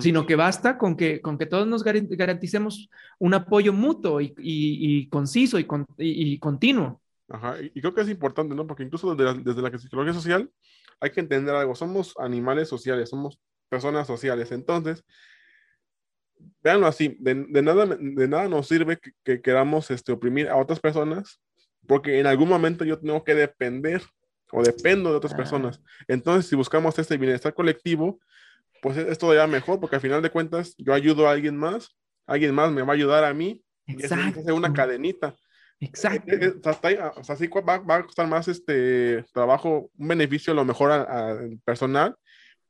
sino 0.00 0.26
que 0.26 0.36
basta 0.36 0.76
con 0.76 0.96
que, 0.96 1.22
con 1.22 1.38
que 1.38 1.46
todos 1.46 1.66
nos 1.66 1.82
garanticemos 1.82 2.90
un 3.18 3.34
apoyo 3.34 3.72
mutuo 3.72 4.20
y, 4.20 4.34
y, 4.36 5.08
conciso 5.08 5.58
y, 5.58 5.66
y, 5.98 6.38
continuo. 6.38 7.00
Ajá, 7.28 7.56
y 7.60 7.80
creo 7.80 7.94
que 7.94 8.02
es 8.02 8.08
importante, 8.08 8.54
¿no? 8.54 8.66
Porque 8.66 8.82
incluso 8.82 9.14
desde 9.14 9.24
la, 9.24 9.34
desde 9.34 9.62
la 9.62 9.78
psicología 9.78 10.12
social 10.12 10.50
hay 11.00 11.10
que 11.10 11.20
entender 11.20 11.54
algo, 11.54 11.74
somos 11.74 12.14
animales 12.18 12.68
sociales, 12.68 13.08
somos 13.08 13.38
personas 13.68 14.06
sociales, 14.06 14.52
entonces 14.52 15.04
véanlo 16.62 16.86
así, 16.86 17.16
de, 17.20 17.34
nada, 17.62 17.86
de 17.86 18.28
nada 18.28 18.48
nos 18.48 18.68
sirve 18.68 18.98
que, 19.22 19.40
queramos 19.42 19.90
este, 19.90 20.12
oprimir 20.12 20.48
a 20.48 20.56
otras 20.56 20.80
personas, 20.80 21.40
porque 21.86 22.18
en 22.18 22.26
algún 22.26 22.48
momento 22.48 22.84
yo 22.84 22.98
tengo 22.98 23.22
que 23.24 23.34
depender 23.34 24.02
o 24.50 24.62
dependo 24.62 25.10
de 25.10 25.16
otras 25.16 25.34
personas. 25.34 25.80
Entonces, 26.06 26.48
si 26.48 26.56
buscamos 26.56 26.98
este 26.98 27.16
bienestar 27.16 27.54
colectivo, 27.54 28.20
pues 28.80 28.96
es, 28.96 29.18
todavía 29.18 29.46
mejor, 29.46 29.80
porque 29.80 29.96
al 29.96 30.02
final 30.02 30.22
de 30.22 30.30
cuentas 30.30 30.74
yo 30.78 30.94
ayudo 30.94 31.28
a 31.28 31.32
alguien 31.32 31.56
más, 31.56 31.96
alguien 32.26 32.54
más 32.54 32.70
me 32.70 32.82
va 32.82 32.92
a 32.92 32.96
ayudar 32.96 33.24
a 33.24 33.34
mí, 33.34 33.62
Exacto. 33.86 34.40
y 34.40 34.42
es, 34.42 34.50
una 34.50 34.72
cadenita. 34.72 35.34
Exacto. 35.84 36.34
Eh, 36.34 36.38
eh, 36.42 37.10
o 37.16 37.24
sea, 37.24 37.36
sí 37.36 37.48
va, 37.48 37.78
va, 37.78 37.96
a 37.96 38.02
costar 38.02 38.26
más 38.26 38.48
este 38.48 39.24
trabajo, 39.32 39.90
un 39.96 40.08
beneficio 40.08 40.52
a 40.52 40.56
lo 40.56 40.64
mejor 40.64 40.90
al 40.90 41.58
personal, 41.64 42.16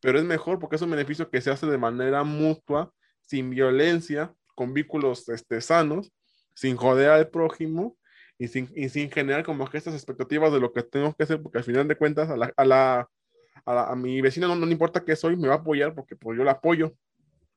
pero 0.01 0.19
es 0.19 0.25
mejor 0.25 0.59
porque 0.59 0.77
es 0.77 0.83
un 0.83 0.91
beneficio 0.91 1.31
que 1.31 1.41
se 1.41 1.51
hace 1.51 1.67
de 1.67 1.79
manera 1.79 2.25
mutua, 2.25 2.93
sin 3.23 3.51
violencia, 3.51 4.35
con 4.55 4.75
vínculos 4.75 5.29
este, 5.29 5.61
sanos, 5.61 6.13
sin 6.55 6.77
joder 6.77 7.11
al 7.11 7.29
prójimo 7.29 7.97
y 8.39 8.49
sin, 8.49 8.71
y 8.75 8.89
sin 8.89 9.11
generar 9.11 9.45
como 9.45 9.69
que 9.69 9.79
estas 9.79 9.95
expectativas 9.95 10.53
de 10.53 10.61
lo 10.61 10.73
que 10.73 10.83
tengo 10.83 11.15
que 11.15 11.25
hacer, 11.25 11.43
porque 11.43 11.59
al 11.59 11.65
final 11.65 11.89
de 11.89 11.97
cuentas 11.97 12.31
a, 12.31 12.37
la, 12.37 12.53
a, 12.57 12.65
la, 12.65 13.09
a, 13.65 13.97
mi 13.97 14.21
vecina 14.21 14.47
no, 14.47 14.57
no, 14.57 14.71
importa 14.71 15.05
qué 15.05 15.17
soy, 15.17 15.37
me 15.37 15.49
va 15.49 15.55
a 15.55 15.59
apoyar 15.59 15.95
porque 15.95 16.17
pues, 16.17 16.37
yo 16.37 16.45
la 16.45 16.53
apoyo, 16.53 16.95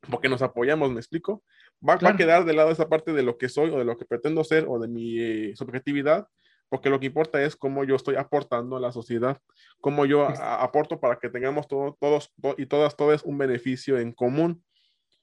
porque 0.09 0.29
nos 0.29 0.41
apoyamos, 0.41 0.91
¿me 0.91 0.99
explico? 0.99 1.43
Va, 1.81 1.97
claro. 1.97 2.13
va, 2.13 2.15
a 2.15 2.17
quedar 2.17 2.45
de 2.45 2.53
lado 2.53 2.71
esa 2.71 2.89
parte 2.89 3.13
de 3.13 3.23
lo 3.23 3.37
que 3.37 3.49
soy 3.49 3.69
o 3.69 3.77
de 3.77 3.85
lo 3.85 3.97
que 3.97 4.05
pretendo 4.05 4.43
ser 4.43 4.65
o 4.67 4.79
de 4.79 4.87
mi 4.87 5.19
eh, 5.19 5.55
subjetividad, 5.55 6.27
porque 6.69 6.89
lo 6.89 6.99
que 6.99 7.05
importa 7.05 7.41
es 7.43 7.55
cómo 7.55 7.83
yo 7.83 7.95
estoy 7.95 8.15
aportando 8.15 8.75
a 8.75 8.79
la 8.79 8.91
sociedad, 8.91 9.39
cómo 9.79 10.05
yo 10.05 10.23
a, 10.27 10.63
aporto 10.63 10.99
para 10.99 11.17
que 11.19 11.29
tengamos 11.29 11.67
todo, 11.67 11.97
todos 11.99 12.33
to, 12.41 12.55
y 12.57 12.65
todas, 12.65 12.95
todas 12.95 13.23
un 13.23 13.37
beneficio 13.37 13.99
en 13.99 14.11
común. 14.11 14.63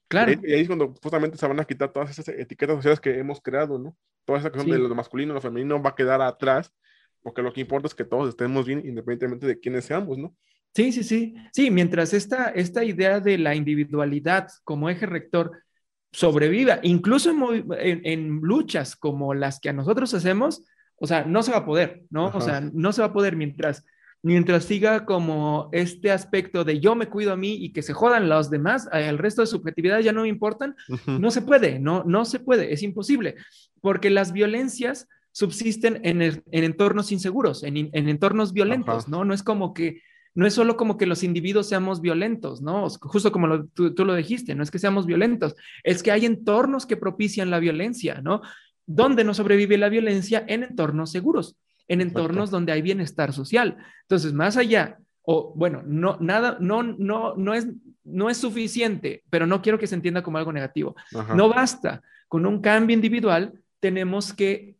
Claro. 0.07 0.31
Y, 0.31 0.39
y, 0.43 0.53
ahí 0.53 0.61
es 0.61 0.67
cuando 0.67 0.93
justamente 1.01 1.37
se 1.37 1.47
van 1.47 1.59
a 1.59 1.65
quitar 1.65 1.91
todas 1.91 2.09
esas 2.11 2.27
etiquetas 2.29 2.77
sociales 2.77 2.99
que 2.99 3.17
hemos 3.19 3.41
creado, 3.41 3.77
¿no? 3.77 3.95
Toda 4.23 4.39
esa 4.39 4.49
cuestión 4.49 4.75
sí. 4.75 4.81
de 4.81 4.87
lo 4.87 4.95
masculino, 4.95 5.33
lo 5.33 5.41
femenino 5.41 5.81
va 5.81 5.91
a 5.91 5.95
quedar 5.95 6.21
atrás, 6.21 6.73
porque 7.21 7.41
lo 7.41 7.51
que 7.51 7.61
importa 7.61 7.87
es 7.87 7.95
que 7.95 8.05
todos 8.05 8.29
estemos 8.29 8.65
bien 8.65 8.79
independientemente 8.79 9.45
de 9.45 9.59
quiénes 9.59 9.85
seamos, 9.85 10.17
¿no? 10.17 10.35
Sí, 10.75 10.91
sí, 10.91 11.03
sí. 11.03 11.35
Sí, 11.53 11.71
mientras 11.71 12.13
esta, 12.13 12.49
esta 12.49 12.83
idea 12.83 13.19
de 13.19 13.37
la 13.37 13.55
individualidad 13.55 14.49
como 14.63 14.89
eje 14.89 15.05
rector 15.05 15.51
sobreviva, 16.15 16.79
incluso 16.81 17.29
en, 17.29 17.65
en, 17.77 18.01
en, 18.05 18.39
luchas 18.41 18.95
como 18.95 19.33
las 19.33 19.59
que 19.59 19.69
a 19.69 19.73
nosotros 19.73 20.13
hacemos, 20.13 20.63
o 20.97 21.07
sea, 21.07 21.25
no 21.25 21.43
se 21.43 21.51
va 21.51 21.57
a 21.57 21.65
poder, 21.65 22.03
¿no? 22.09 22.27
Ajá. 22.27 22.37
O 22.37 22.41
sea, 22.41 22.61
no 22.61 22.93
se 22.93 23.01
va 23.01 23.07
a 23.07 23.13
poder 23.13 23.35
mientras, 23.35 23.85
mientras 24.23 24.63
siga 24.63 25.05
como 25.05 25.67
este 25.73 26.11
aspecto 26.11 26.63
de 26.63 26.79
yo 26.79 26.95
me 26.95 27.09
cuido 27.09 27.33
a 27.33 27.35
mí 27.35 27.55
y 27.55 27.73
que 27.73 27.81
se 27.81 27.91
jodan 27.91 28.29
los 28.29 28.49
demás, 28.49 28.87
el 28.93 29.17
resto 29.17 29.41
de 29.41 29.47
subjetividades 29.47 30.05
ya 30.05 30.13
no 30.13 30.21
me 30.21 30.29
importan, 30.29 30.77
uh 30.87 30.93
-huh. 30.95 31.19
no 31.19 31.31
se 31.31 31.41
puede, 31.41 31.79
no, 31.79 32.05
no 32.05 32.23
se 32.23 32.39
puede, 32.39 32.71
es 32.71 32.81
imposible, 32.81 33.35
porque 33.81 34.09
las 34.09 34.31
violencias 34.31 35.09
subsisten 35.33 35.99
en, 36.03 36.21
el, 36.21 36.43
en 36.51 36.63
entornos 36.63 37.11
inseguros, 37.11 37.63
en, 37.63 37.89
en 37.91 38.07
entornos 38.07 38.53
violentos, 38.53 39.03
Ajá. 39.03 39.11
¿no? 39.11 39.25
No 39.25 39.33
es 39.33 39.43
como 39.43 39.73
que 39.73 40.01
no 40.35 40.45
es 40.45 40.53
solo 40.53 40.75
como 40.75 40.97
que 40.97 41.05
los 41.05 41.23
individuos 41.23 41.69
seamos 41.69 42.01
violentos, 42.01 42.61
¿no? 42.61 42.87
Justo 42.89 43.31
como 43.31 43.47
lo, 43.47 43.65
tú, 43.67 43.95
tú, 43.95 44.05
lo 44.05 44.13
dijiste, 44.13 44.53
no 44.53 44.63
es 44.63 44.69
que 44.69 44.79
seamos 44.79 45.05
violentos, 45.05 45.55
es 45.83 46.03
que 46.03 46.11
hay 46.11 46.25
entornos 46.25 46.85
que 46.85 46.97
propician 46.97 47.49
la 47.49 47.59
violencia, 47.59 48.21
¿no? 48.21 48.41
¿Dónde 48.85 49.23
no 49.23 49.33
sobrevive 49.33 49.77
la 49.77 49.89
violencia? 49.89 50.43
En 50.47 50.63
entornos 50.63 51.11
seguros, 51.11 51.55
en 51.87 52.01
entornos 52.01 52.35
Exacto. 52.35 52.57
donde 52.57 52.71
hay 52.73 52.81
bienestar 52.81 53.31
social. 53.33 53.77
Entonces, 54.01 54.33
más 54.33 54.57
allá, 54.57 54.99
o 55.21 55.53
bueno, 55.55 55.81
no, 55.85 56.17
nada, 56.19 56.57
no, 56.59 56.83
no, 56.83 57.35
no 57.35 57.53
es, 57.53 57.67
no 58.03 58.29
es 58.29 58.37
suficiente, 58.37 59.23
pero 59.29 59.47
no 59.47 59.61
quiero 59.61 59.79
que 59.79 59.87
se 59.87 59.95
entienda 59.95 60.21
como 60.21 60.37
algo 60.37 60.51
negativo. 60.51 60.95
Ajá. 61.15 61.33
No 61.33 61.47
basta 61.47 62.01
con 62.27 62.45
un 62.45 62.59
cambio 62.61 62.93
individual, 62.93 63.53
tenemos 63.79 64.33
que 64.33 64.74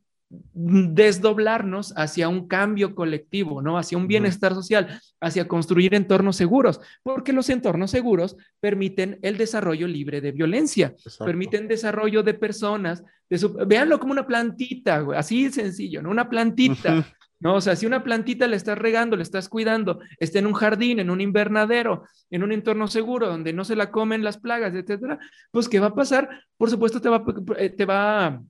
desdoblarnos 0.53 1.93
hacia 1.97 2.29
un 2.29 2.47
cambio 2.47 2.95
colectivo, 2.95 3.61
¿no? 3.61 3.77
Hacia 3.77 3.97
un 3.97 4.07
bienestar 4.07 4.53
social, 4.53 4.99
hacia 5.19 5.47
construir 5.47 5.93
entornos 5.95 6.35
seguros, 6.35 6.81
porque 7.03 7.33
los 7.33 7.49
entornos 7.49 7.91
seguros 7.91 8.37
permiten 8.59 9.19
el 9.21 9.37
desarrollo 9.37 9.87
libre 9.87 10.21
de 10.21 10.31
violencia, 10.31 10.87
Exacto. 10.97 11.25
permiten 11.25 11.67
desarrollo 11.67 12.23
de 12.23 12.33
personas, 12.33 13.03
de 13.29 13.37
su, 13.37 13.53
véanlo 13.53 13.99
como 13.99 14.11
una 14.11 14.27
plantita, 14.27 14.99
güey, 14.99 15.17
así 15.17 15.51
sencillo, 15.51 16.01
¿no? 16.01 16.09
Una 16.09 16.29
plantita. 16.29 16.93
Uh 16.93 16.97
-huh. 16.99 17.05
¿no? 17.39 17.55
O 17.55 17.61
sea, 17.61 17.75
si 17.75 17.85
una 17.85 18.03
plantita 18.03 18.47
le 18.47 18.55
estás 18.55 18.77
regando, 18.77 19.15
le 19.15 19.23
estás 19.23 19.49
cuidando, 19.49 19.99
está 20.19 20.39
en 20.39 20.47
un 20.47 20.53
jardín, 20.53 20.99
en 20.99 21.09
un 21.09 21.21
invernadero, 21.21 22.03
en 22.29 22.43
un 22.43 22.51
entorno 22.51 22.87
seguro 22.87 23.27
donde 23.27 23.53
no 23.53 23.63
se 23.65 23.75
la 23.75 23.91
comen 23.91 24.23
las 24.23 24.37
plagas, 24.37 24.73
etcétera, 24.73 25.19
pues 25.51 25.69
¿qué 25.69 25.79
va 25.79 25.87
a 25.87 25.95
pasar? 25.95 26.29
Por 26.57 26.69
supuesto 26.69 27.01
te 27.01 27.09
va, 27.09 27.23
eh, 27.57 27.69
te 27.69 27.85
va 27.85 28.41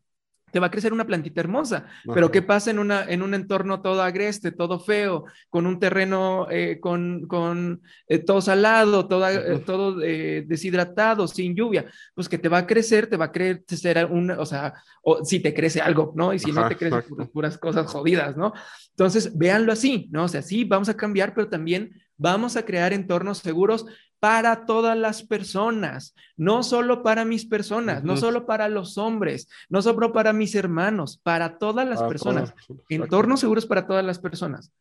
te 0.55 0.61
va 0.61 0.67
a 0.67 0.71
crecer 0.71 0.93
una 0.93 1.05
plantita 1.05 1.41
hermosa. 1.41 1.83
Ajá. 1.85 2.13
Pero 2.13 2.31
¿qué 2.31 2.41
pasa 2.41 2.71
en, 2.71 2.79
una, 2.79 3.03
en 3.03 3.21
un 3.21 3.33
entorno 3.33 3.81
todo 3.81 4.01
agreste, 4.01 4.53
todo 4.53 4.79
feo, 4.79 5.25
con 5.49 5.65
un 5.65 5.81
terreno 5.81 6.47
eh, 6.49 6.79
con, 6.79 7.27
con 7.27 7.81
eh, 8.07 8.19
todo 8.19 8.39
salado, 8.39 9.05
toda, 9.05 9.33
eh, 9.33 9.59
todo 9.65 9.97
deshidratado, 9.97 11.27
sin 11.27 11.57
lluvia? 11.57 11.91
Pues 12.13 12.29
que 12.29 12.37
te 12.37 12.47
va 12.47 12.59
a 12.59 12.65
crecer, 12.65 13.07
te 13.07 13.17
va 13.17 13.25
a 13.25 13.31
crecer 13.33 14.07
un, 14.09 14.31
o 14.31 14.45
sea, 14.45 14.75
o 15.03 15.25
si 15.25 15.41
te 15.41 15.53
crece 15.53 15.81
algo, 15.81 16.13
¿no? 16.15 16.33
Y 16.33 16.39
si 16.39 16.51
Ajá, 16.51 16.61
no 16.61 16.69
te 16.69 16.77
crecen 16.77 17.01
puras, 17.01 17.27
puras 17.27 17.57
cosas 17.57 17.91
jodidas, 17.91 18.37
¿no? 18.37 18.53
Entonces, 18.91 19.37
véanlo 19.37 19.73
así, 19.73 20.07
¿no? 20.13 20.23
O 20.23 20.29
sea, 20.29 20.41
sí, 20.41 20.63
vamos 20.63 20.87
a 20.87 20.95
cambiar, 20.95 21.33
pero 21.33 21.49
también 21.49 21.91
vamos 22.15 22.55
a 22.55 22.63
crear 22.63 22.93
entornos 22.93 23.39
seguros 23.39 23.87
para 24.19 24.65
todas 24.65 24.97
las 24.97 25.23
personas, 25.23 26.15
no 26.37 26.63
solo 26.63 27.03
para 27.03 27.25
mis 27.25 27.45
personas, 27.45 28.03
no 28.03 28.17
solo 28.17 28.45
para 28.45 28.69
los 28.69 28.97
hombres, 28.97 29.47
no 29.69 29.81
solo 29.81 30.11
para 30.13 30.33
mis 30.33 30.55
hermanos, 30.55 31.19
para 31.21 31.57
todas 31.57 31.87
las 31.87 32.01
personas. 32.03 32.53
Todas, 32.67 32.83
Entornos 32.89 33.39
seguros 33.39 33.65
para 33.65 33.85
todas 33.85 34.05
las 34.05 34.19
personas. 34.19 34.71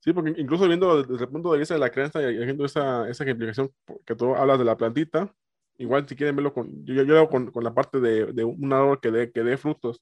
Sí, 0.00 0.12
porque 0.12 0.34
incluso 0.36 0.68
viendo 0.68 1.02
desde 1.02 1.24
el 1.24 1.30
punto 1.30 1.52
de 1.52 1.58
vista 1.58 1.74
de 1.74 1.80
la 1.80 1.90
creencia 1.90 2.30
y 2.30 2.40
haciendo 2.40 2.64
esa, 2.64 3.08
esa 3.08 3.24
ejemplificación 3.24 3.72
que 4.04 4.14
tú 4.14 4.36
hablas 4.36 4.58
de 4.58 4.64
la 4.64 4.76
plantita, 4.76 5.34
igual 5.78 6.06
si 6.08 6.14
quieren 6.14 6.36
verlo 6.36 6.54
con, 6.54 6.84
yo, 6.84 7.02
yo 7.02 7.16
hago 7.16 7.28
con, 7.28 7.50
con, 7.50 7.64
la 7.64 7.74
parte 7.74 7.98
de, 7.98 8.26
de 8.32 8.44
un 8.44 8.72
árbol 8.72 9.00
que 9.00 9.10
dé, 9.10 9.32
que 9.32 9.42
dé 9.42 9.56
frutos. 9.56 10.00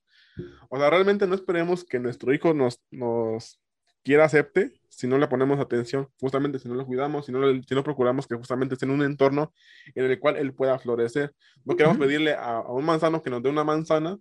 O 0.69 0.79
sea, 0.79 0.91
realmente 0.91 1.27
no 1.27 1.35
esperemos 1.35 1.85
que 1.85 1.99
nuestro 1.99 2.35
hijo 2.35 2.53
nos, 2.53 2.81
nos 2.91 3.61
quiera 4.05 4.25
acepte 4.25 4.73
si 4.89 5.09
no 5.09 5.19
le 5.19 5.27
ponemos 5.27 5.59
atención, 5.59 6.09
justamente 6.21 6.59
si 6.61 6.69
no 6.69 6.75
lo 6.75 6.87
cuidamos, 6.87 7.27
si 7.27 7.33
no, 7.33 7.41
si 7.63 7.75
no 7.75 7.83
procuramos 7.83 8.29
que 8.29 8.37
justamente 8.37 8.75
esté 8.75 8.87
en 8.87 8.93
un 8.93 9.03
entorno 9.03 9.53
en 9.95 10.05
el 10.05 10.21
cual 10.21 10.37
él 10.37 10.55
pueda 10.55 10.79
florecer. 10.79 11.35
No 11.65 11.75
queremos 11.75 11.97
uh 11.97 12.01
-huh. 12.01 12.05
pedirle 12.05 12.35
a, 12.35 12.59
a, 12.59 12.73
un 12.73 12.85
manzano 12.85 13.21
que 13.23 13.31
nos 13.31 13.43
dé 13.43 13.51
una 13.51 13.65
manzana 13.65 14.19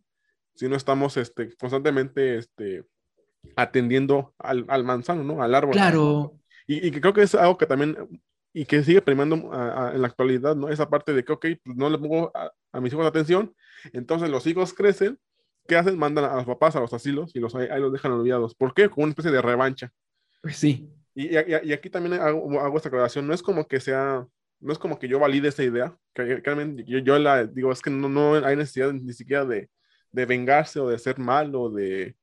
si 0.55 0.67
no 0.67 0.75
estamos 0.75 1.17
este, 1.17 1.55
constantemente 1.57 2.37
este, 2.37 2.85
atendiendo 3.55 4.33
al, 4.37 4.65
al, 4.67 4.83
manzano, 4.83 5.23
¿no? 5.23 5.41
Al 5.41 5.53
árbol. 5.53 5.73
Claro. 5.73 6.33
Y, 6.67 6.87
y, 6.87 6.91
creo 6.91 7.13
que 7.13 7.23
es 7.23 7.35
algo 7.35 7.57
que 7.57 7.65
también, 7.65 7.97
y 8.53 8.65
que 8.65 8.83
sigue 8.83 8.99
a, 8.99 9.11
a, 9.11 9.93
en 9.93 10.01
la 10.01 10.07
actualidad, 10.07 10.55
¿no? 10.55 10.69
Esa 10.69 10.89
parte 10.89 11.13
de 11.13 11.23
que, 11.23 11.33
ok, 11.33 11.45
pues 11.63 11.77
no 11.77 11.89
le 11.89 11.97
pongo 11.97 12.31
a, 12.33 12.51
a 12.71 12.81
mis 12.81 12.93
hijos 12.93 13.05
atención, 13.05 13.53
entonces 13.91 14.29
los 14.29 14.45
hijos 14.47 14.73
crecen, 14.73 15.19
¿qué 15.67 15.75
hacen? 15.75 15.97
Mandan 15.97 16.25
a 16.25 16.35
los 16.35 16.45
papás 16.45 16.75
a 16.75 16.79
los 16.79 16.93
asilos 16.93 17.31
y 17.35 17.39
los, 17.39 17.55
ahí 17.55 17.79
los 17.79 17.91
dejan 17.91 18.11
olvidados. 18.11 18.55
¿Por 18.55 18.73
qué? 18.73 18.89
Como 18.89 19.03
una 19.03 19.11
especie 19.11 19.31
de 19.31 19.41
revancha. 19.41 19.91
Pues 20.41 20.57
sí. 20.57 20.89
Y, 21.15 21.37
y, 21.37 21.39
y, 21.63 21.73
aquí 21.73 21.89
también 21.89 22.19
hago, 22.19 22.59
hago, 22.59 22.77
esta 22.77 22.89
aclaración, 22.89 23.27
no 23.27 23.33
es 23.33 23.43
como 23.43 23.67
que 23.67 23.79
sea, 23.79 24.25
no 24.59 24.73
es 24.73 24.79
como 24.79 24.97
que 24.97 25.07
yo 25.07 25.19
valide 25.19 25.49
esa 25.49 25.63
idea, 25.63 25.95
que, 26.13 26.41
que 26.41 26.83
yo, 26.87 26.97
yo, 26.99 27.19
la 27.19 27.45
digo, 27.45 27.71
es 27.71 27.81
que 27.81 27.91
no, 27.91 28.09
no 28.09 28.33
hay 28.33 28.55
necesidad 28.55 28.91
ni 28.91 29.13
siquiera 29.13 29.45
de, 29.45 29.69
de 30.11 30.25
vengarse 30.25 30.79
o 30.79 30.89
de 30.89 30.97
ser 30.97 31.19
mal 31.19 31.53
o 31.55 31.69
de, 31.69 32.15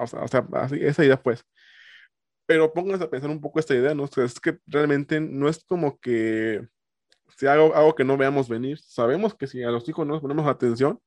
o 0.00 0.06
sea, 0.06 0.20
o 0.22 0.28
sea 0.28 0.46
así, 0.54 0.78
esa 0.80 1.04
idea 1.04 1.22
pues. 1.22 1.44
Pero 2.46 2.72
pónganse 2.72 3.04
a 3.04 3.10
pensar 3.10 3.30
un 3.30 3.40
poco 3.40 3.58
esta 3.58 3.74
idea, 3.74 3.94
¿no? 3.94 4.04
O 4.04 4.06
sea, 4.06 4.24
es 4.24 4.38
que 4.40 4.58
realmente 4.66 5.20
no 5.20 5.48
es 5.48 5.64
como 5.64 5.98
que 5.98 6.66
sea 7.36 7.54
algo, 7.54 7.74
algo 7.74 7.94
que 7.94 8.04
no 8.04 8.16
veamos 8.16 8.48
venir. 8.48 8.78
Sabemos 8.78 9.34
que 9.34 9.46
si 9.46 9.62
a 9.62 9.70
los 9.70 9.88
hijos 9.88 10.06
no 10.06 10.14
nos 10.14 10.22
ponemos 10.22 10.46
atención, 10.46 11.00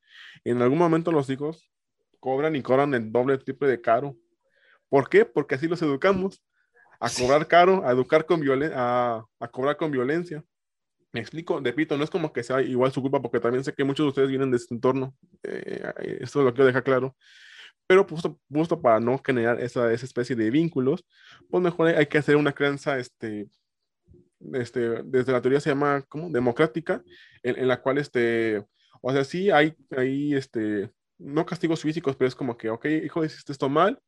en 0.43 0.61
algún 0.61 0.77
momento 0.77 1.11
los 1.11 1.29
hijos 1.29 1.71
cobran 2.19 2.55
y 2.55 2.61
cobran 2.61 2.93
el 2.93 3.11
doble, 3.11 3.37
triple 3.37 3.69
de 3.69 3.81
caro 3.81 4.15
¿Por 4.89 5.07
qué? 5.07 5.23
Porque 5.23 5.55
así 5.55 5.67
los 5.67 5.81
educamos 5.81 6.43
a 6.99 7.09
cobrar 7.09 7.47
caro, 7.47 7.85
a 7.87 7.91
educar 7.91 8.25
con 8.25 8.41
violencia, 8.41 8.75
a, 8.77 9.25
a, 9.39 9.47
cobrar 9.47 9.77
con 9.77 9.91
violencia. 9.91 10.43
Me 11.13 11.21
explico, 11.21 11.59
repito, 11.59 11.97
no 11.97 12.03
es 12.03 12.09
como 12.09 12.33
que 12.33 12.43
sea 12.43 12.61
igual 12.61 12.91
su 12.91 13.01
culpa, 13.01 13.21
porque 13.21 13.39
también 13.39 13.63
sé 13.63 13.73
que 13.73 13.83
muchos 13.83 14.05
de 14.05 14.09
ustedes 14.09 14.29
vienen 14.29 14.51
de 14.51 14.57
este 14.57 14.73
entorno. 14.73 15.15
Eh, 15.43 16.17
esto 16.21 16.43
lo 16.43 16.53
quiero 16.53 16.65
dejar 16.65 16.83
claro. 16.83 17.15
Pero 17.87 18.05
justo, 18.05 18.39
justo 18.51 18.81
para 18.81 18.99
no 18.99 19.19
generar 19.23 19.59
esa, 19.61 19.91
esa, 19.93 20.05
especie 20.05 20.35
de 20.35 20.51
vínculos, 20.51 21.05
pues 21.49 21.63
mejor 21.63 21.87
hay, 21.87 21.95
hay 21.95 22.05
que 22.07 22.19
hacer 22.19 22.35
una 22.35 22.53
crianza, 22.53 22.99
este, 22.99 23.47
este, 24.53 25.03
desde 25.03 25.31
la 25.31 25.41
teoría 25.41 25.59
se 25.59 25.69
llama, 25.69 26.03
¿cómo? 26.07 26.29
Democrática, 26.29 27.03
en, 27.43 27.57
en 27.57 27.67
la 27.67 27.81
cual, 27.81 27.97
este, 27.97 28.65
o 29.01 29.11
sea, 29.11 29.23
sí 29.23 29.51
hay, 29.51 29.75
hay, 29.95 30.33
este, 30.35 30.91
no 31.17 31.45
castigos 31.45 31.81
físicos, 31.81 32.15
pero 32.15 32.27
es 32.27 32.35
como 32.35 32.57
que, 32.57 32.69
ok, 32.69 32.85
hijo, 32.85 33.23
hiciste 33.23 33.51
esto 33.51 33.69
mal, 33.69 33.99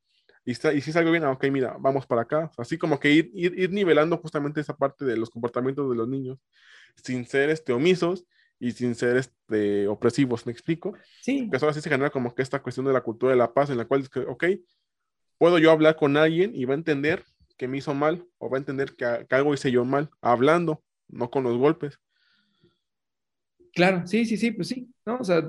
y, 0.44 0.52
está, 0.52 0.74
y 0.74 0.82
si 0.82 0.92
salgo 0.92 1.12
bien, 1.12 1.24
ah, 1.24 1.32
ok, 1.32 1.46
mira, 1.52 1.76
vamos 1.80 2.08
para 2.08 2.24
acá. 2.24 2.52
Así 2.58 2.78
como 2.78 3.00
que 3.00 3.12
ir, 3.12 3.32
ir, 3.34 3.60
ir, 3.60 3.72
nivelando 3.72 4.18
justamente 4.18 4.60
esa 4.60 4.76
parte 4.76 5.06
de 5.06 5.16
los 5.16 5.30
comportamientos 5.30 5.88
de 5.90 5.96
los 5.96 6.08
niños, 6.08 6.40
sin 7.04 7.26
ser 7.26 7.50
este, 7.52 7.74
omisos 7.74 8.26
y 8.60 8.72
sin 8.72 8.96
ser 8.96 9.18
este, 9.18 9.88
opresivos, 9.88 10.46
¿me 10.46 10.52
explico? 10.52 10.96
Sí. 11.22 11.48
Que 11.50 11.58
eso 11.58 11.70
así 11.70 11.82
se 11.82 11.90
genera 11.90 12.10
como 12.10 12.34
que 12.34 12.42
esta 12.42 12.62
cuestión 12.62 12.86
de 12.88 12.94
la 12.94 13.02
cultura 13.02 13.32
de 13.32 13.38
la 13.38 13.54
paz, 13.54 13.70
en 13.70 13.78
la 13.78 13.86
cual, 13.86 14.08
ok, 14.28 14.46
puedo 15.38 15.60
yo 15.60 15.72
hablar 15.72 15.96
con 15.96 16.18
alguien 16.18 16.56
y 16.56 16.66
va 16.66 16.74
a 16.74 16.78
entender 16.78 17.24
que 17.62 17.68
me 17.68 17.78
hizo 17.78 17.94
mal, 17.94 18.26
o 18.40 18.50
va 18.50 18.58
a 18.58 18.60
entender 18.60 18.96
que, 18.96 19.28
que 19.30 19.36
algo 19.36 19.54
hice 19.54 19.72
yo 19.72 19.86
mal, 19.86 20.10
hablando, 20.20 20.82
no 21.08 21.30
con 21.30 21.44
los 21.44 21.60
golpes. 21.60 22.00
Claro, 23.76 24.08
sí, 24.08 24.26
sí, 24.26 24.36
sí, 24.36 24.50
pues 24.50 24.70
sí, 24.70 24.90
¿no? 25.06 25.18
O 25.20 25.24
sea, 25.24 25.48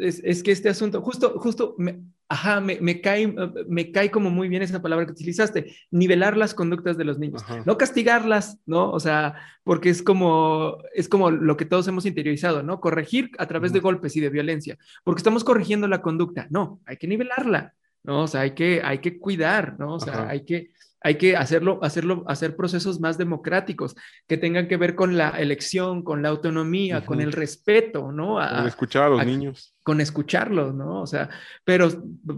es, 0.00 0.22
es 0.24 0.42
que 0.42 0.50
este 0.50 0.70
asunto, 0.70 1.02
justo, 1.02 1.38
justo, 1.38 1.74
me, 1.76 2.00
ajá, 2.26 2.62
me, 2.62 2.80
me, 2.80 3.02
cae, 3.02 3.34
me 3.68 3.92
cae 3.92 4.10
como 4.10 4.30
muy 4.30 4.48
bien 4.48 4.62
esa 4.62 4.80
palabra 4.80 5.04
que 5.04 5.12
utilizaste, 5.12 5.76
nivelar 5.90 6.38
las 6.38 6.54
conductas 6.54 6.96
de 6.96 7.04
los 7.04 7.18
niños, 7.18 7.44
no 7.66 7.76
castigarlas, 7.76 8.58
¿no? 8.64 8.90
O 8.90 8.98
sea, 8.98 9.34
porque 9.62 9.90
es 9.90 10.02
como, 10.02 10.78
es 10.94 11.06
como 11.06 11.30
lo 11.30 11.58
que 11.58 11.66
todos 11.66 11.86
hemos 11.86 12.06
interiorizado, 12.06 12.62
¿no? 12.62 12.80
Corregir 12.80 13.30
a 13.36 13.44
través 13.46 13.74
de 13.74 13.80
golpes 13.80 14.16
y 14.16 14.20
de 14.20 14.30
violencia, 14.30 14.78
porque 15.04 15.18
estamos 15.18 15.44
corrigiendo 15.44 15.86
la 15.86 16.00
conducta, 16.00 16.46
no, 16.48 16.80
hay 16.86 16.96
que 16.96 17.08
nivelarla, 17.08 17.74
¿no? 18.04 18.22
O 18.22 18.26
sea, 18.26 18.40
hay 18.40 18.52
que, 18.52 18.80
hay 18.82 19.00
que 19.00 19.18
cuidar, 19.18 19.78
¿no? 19.78 19.96
O 19.96 20.00
sea, 20.00 20.30
hay 20.30 20.46
que 20.46 20.70
hay 21.04 21.16
que 21.16 21.36
hacerlo, 21.36 21.78
hacerlo, 21.82 22.24
hacer 22.26 22.56
procesos 22.56 23.00
más 23.00 23.18
democráticos 23.18 23.94
que 24.26 24.36
tengan 24.36 24.68
que 24.68 24.76
ver 24.76 24.94
con 24.94 25.16
la 25.16 25.30
elección, 25.30 26.02
con 26.02 26.22
la 26.22 26.28
autonomía, 26.28 27.04
con 27.04 27.20
el 27.20 27.32
respeto, 27.32 28.12
¿no? 28.12 28.34
con 28.34 28.66
escuchar 28.66 29.04
a 29.04 29.08
los 29.10 29.26
niños. 29.26 29.74
Con 29.82 30.00
escucharlos, 30.00 30.74
¿no? 30.74 31.02
O 31.02 31.06
sea, 31.06 31.28
pero, 31.64 31.88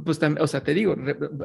pues, 0.04 0.18
o 0.40 0.46
sea, 0.46 0.62
te 0.62 0.72
digo, 0.72 0.96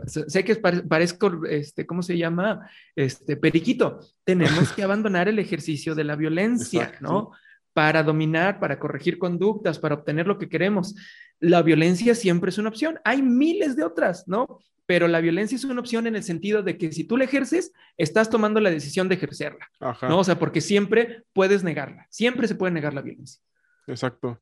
sé 0.06 0.44
que 0.46 0.56
parezco, 0.56 1.46
este, 1.46 1.86
¿cómo 1.86 2.02
se 2.02 2.18
llama? 2.18 2.70
Este, 2.96 3.36
periquito. 3.36 4.00
Tenemos 4.24 4.72
que 4.72 4.84
abandonar 4.84 5.28
el 5.28 5.40
ejercicio 5.40 5.96
de 5.96 6.06
la 6.06 6.16
violencia, 6.16 6.94
¿no? 7.02 7.32
Para 7.74 8.02
dominar, 8.04 8.60
para 8.60 8.80
corregir 8.80 9.20
conductas, 9.20 9.78
para 9.78 9.96
obtener 9.96 10.26
lo 10.26 10.38
que 10.38 10.50
queremos. 10.50 10.96
La 11.40 11.62
violencia 11.62 12.16
siempre 12.16 12.50
es 12.50 12.58
una 12.58 12.70
opción. 12.70 13.00
Hay 13.04 13.22
miles 13.22 13.76
de 13.76 13.84
otras, 13.84 14.28
¿no? 14.28 14.60
pero 14.90 15.08
la 15.08 15.22
violencia 15.22 15.56
es 15.56 15.64
una 15.66 15.82
opción 15.82 16.08
en 16.08 16.16
el 16.16 16.24
sentido 16.24 16.64
de 16.64 16.76
que 16.76 16.92
si 16.92 17.04
tú 17.04 17.16
la 17.16 17.26
ejerces, 17.26 17.74
estás 17.96 18.28
tomando 18.28 18.60
la 18.60 18.72
decisión 18.72 19.08
de 19.08 19.14
ejercerla, 19.14 19.70
¿no? 20.02 20.18
O 20.18 20.24
sea, 20.24 20.40
porque 20.40 20.62
siempre 20.62 21.26
puedes 21.32 21.64
negarla, 21.64 22.08
siempre 22.10 22.48
se 22.48 22.56
puede 22.56 22.74
negar 22.74 22.96
la 22.96 23.04
violencia. 23.04 23.40
Exacto. 23.86 24.42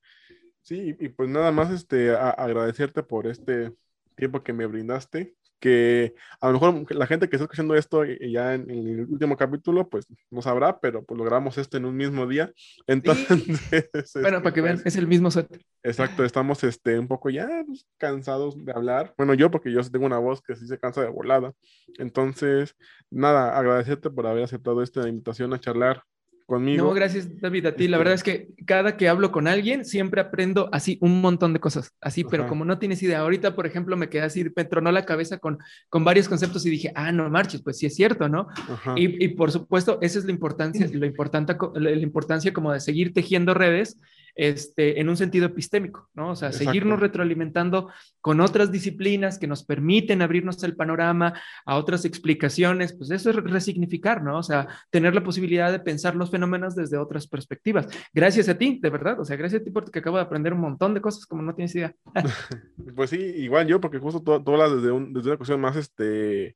Sí, 0.61 0.95
y 1.01 1.09
pues 1.09 1.27
nada 1.27 1.51
más 1.51 1.69
este, 1.71 2.11
agradecerte 2.11 3.03
por 3.03 3.27
este 3.27 3.73
tiempo 4.15 4.41
que 4.41 4.53
me 4.53 4.65
brindaste 4.65 5.35
que 5.59 6.13
a 6.39 6.47
lo 6.47 6.53
mejor 6.53 6.95
la 6.95 7.07
gente 7.07 7.29
que 7.29 7.35
está 7.35 7.45
escuchando 7.45 7.75
esto 7.75 8.03
ya 8.05 8.53
en, 8.53 8.69
el 8.69 9.05
último 9.09 9.35
capítulo, 9.35 9.89
pues 9.89 10.05
no 10.29 10.41
sabrá, 10.41 10.79
pero 10.79 11.03
pues 11.03 11.17
logramos 11.17 11.57
esto 11.57 11.77
en 11.77 11.85
un 11.85 11.95
mismo 11.95 12.27
día. 12.27 12.51
Entonces, 12.87 14.11
bueno, 14.21 14.41
para 14.41 14.53
que 14.53 14.61
vean, 14.61 14.75
pues 14.77 14.87
es 14.87 14.95
el 14.97 15.07
mismo 15.07 15.31
set. 15.31 15.47
Exacto, 15.83 16.23
estamos 16.23 16.63
este, 16.63 16.99
un 16.99 17.07
poco 17.07 17.29
ya 17.29 17.63
pues, 17.65 17.85
cansados 17.97 18.63
de 18.63 18.71
hablar. 18.71 19.13
Bueno, 19.17 19.33
yo 19.33 19.49
porque 19.49 19.71
yo 19.71 19.81
tengo 19.89 20.05
una 20.05 20.19
voz 20.19 20.41
que 20.41 20.55
sí 20.55 20.67
se 20.67 20.79
cansa 20.79 21.01
de 21.01 21.09
volada. 21.09 21.53
Entonces, 21.97 22.75
nada, 23.09 23.57
agradecerte 23.57 24.09
por 24.09 24.27
haber 24.27 24.43
aceptado 24.43 24.83
esta 24.83 25.07
invitación 25.07 25.53
a 25.53 25.59
charlar 25.59 26.03
conmigo. 26.47 26.85
No, 26.85 26.93
gracias 26.93 27.39
David, 27.39 27.67
a 27.67 27.75
ti. 27.75 27.87
La 27.87 27.99
verdad 27.99 28.15
es 28.15 28.23
que 28.23 28.47
cada 28.65 28.97
que 28.97 29.09
hablo 29.09 29.31
con 29.31 29.47
alguien 29.47 29.85
siempre 29.85 30.21
aprendo 30.21 30.69
así 30.71 30.97
un 31.01 31.21
montón 31.21 31.53
de 31.53 31.59
cosas, 31.59 31.93
así, 32.01 32.23
pero 32.23 32.47
como 32.47 32.65
no 32.65 32.79
tienes 32.79 33.03
idea, 33.03 33.19
ahorita 33.19 33.53
por 33.53 33.67
ejemplo 33.67 33.97
me 33.97 34.09
quedé 34.09 34.23
así, 34.23 34.45
me 34.55 34.65
tronó 34.65 34.91
la 34.91 35.05
cabeza 35.05 35.37
con, 35.37 35.59
con 35.89 36.03
varios 36.03 36.27
conceptos 36.27 36.65
y 36.65 36.71
dije, 36.71 36.91
ah, 36.95 37.11
no 37.11 37.29
marches, 37.29 37.61
pues 37.61 37.77
sí 37.77 37.85
es 37.85 37.95
cierto, 37.95 38.29
¿no? 38.29 38.47
Y, 38.95 39.23
y, 39.23 39.27
por 39.29 39.51
supuesto, 39.51 39.99
esa 40.01 40.17
es 40.17 40.25
la 40.25 40.31
importancia, 40.31 40.89
lo 40.91 41.05
importante, 41.05 41.55
la 41.75 41.91
importancia 41.91 42.53
como 42.53 42.71
de 42.71 42.79
seguir 42.79 43.13
tejiendo 43.13 43.53
redes 43.53 43.99
este, 44.37 45.01
en 45.01 45.09
un 45.09 45.17
sentido 45.17 45.47
epistémico, 45.47 46.09
¿no? 46.13 46.29
O 46.29 46.35
sea, 46.35 46.51
seguirnos 46.51 46.99
retroalimentando 46.99 47.89
con 48.21 48.39
otras 48.39 48.71
disciplinas 48.71 49.39
que 49.39 49.47
nos 49.47 49.63
permiten 49.63 50.21
abrirnos 50.21 50.63
el 50.63 50.75
panorama 50.75 51.33
a 51.65 51.75
otras 51.75 52.05
explicaciones, 52.05 52.93
pues 52.93 53.09
eso 53.09 53.31
es 53.31 53.35
resignificar, 53.35 54.21
¿no? 54.21 54.37
O 54.37 54.43
sea, 54.43 54.67
tener 54.91 55.15
la 55.15 55.23
posibilidad 55.23 55.71
de 55.71 55.79
pensar 55.79 56.15
los 56.15 56.29
fenómenos 56.29 56.75
desde 56.75 56.97
otras 56.97 57.27
perspectivas. 57.27 57.87
Gracias 58.13 58.47
a 58.47 58.57
ti, 58.57 58.79
de 58.79 58.89
verdad, 58.91 59.19
o 59.19 59.25
sea, 59.25 59.35
gracias 59.37 59.61
a 59.61 59.65
ti 59.65 59.71
porque 59.71 59.99
acabo 59.99 60.17
de 60.17 60.23
aprender 60.23 60.53
un 60.53 60.61
montón 60.61 60.93
de 60.93 61.01
cosas 61.01 61.25
como 61.25 61.41
no 61.41 61.55
tienes 61.55 61.73
idea. 61.73 61.95
pues 62.95 63.09
sí, 63.09 63.17
igual 63.17 63.65
yo, 63.65 63.81
porque 63.81 63.97
justo 63.97 64.21
tú, 64.21 64.51
hablas 64.51 64.71
desde, 64.71 64.91
desde 65.09 65.29
una 65.29 65.37
cuestión 65.37 65.59
más, 65.59 65.75
este, 65.75 66.55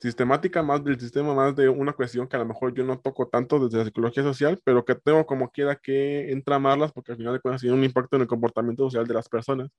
sistemática, 0.00 0.62
más 0.62 0.82
del 0.84 0.98
sistema, 0.98 1.34
más 1.34 1.54
de 1.56 1.68
una 1.68 1.92
cuestión 1.92 2.26
que 2.28 2.36
a 2.36 2.38
lo 2.40 2.46
mejor 2.46 2.74
yo 2.74 2.84
no 2.84 2.98
toco 3.00 3.28
tanto 3.28 3.58
desde 3.58 3.78
la 3.78 3.84
psicología 3.84 4.22
social, 4.22 4.58
pero 4.64 4.84
que 4.84 4.94
tengo 4.94 5.26
como 5.26 5.50
quiera 5.50 5.76
que 5.76 6.32
entramarlas 6.32 6.92
porque 6.92 7.12
al 7.12 7.18
final 7.18 7.34
de 7.34 7.40
cuentas 7.40 7.60
tiene 7.60 7.76
un 7.76 7.84
impacto 7.84 8.16
en 8.16 8.22
el 8.22 8.28
comportamiento 8.28 8.84
social 8.84 9.06
de 9.06 9.14
las 9.14 9.28
personas. 9.28 9.70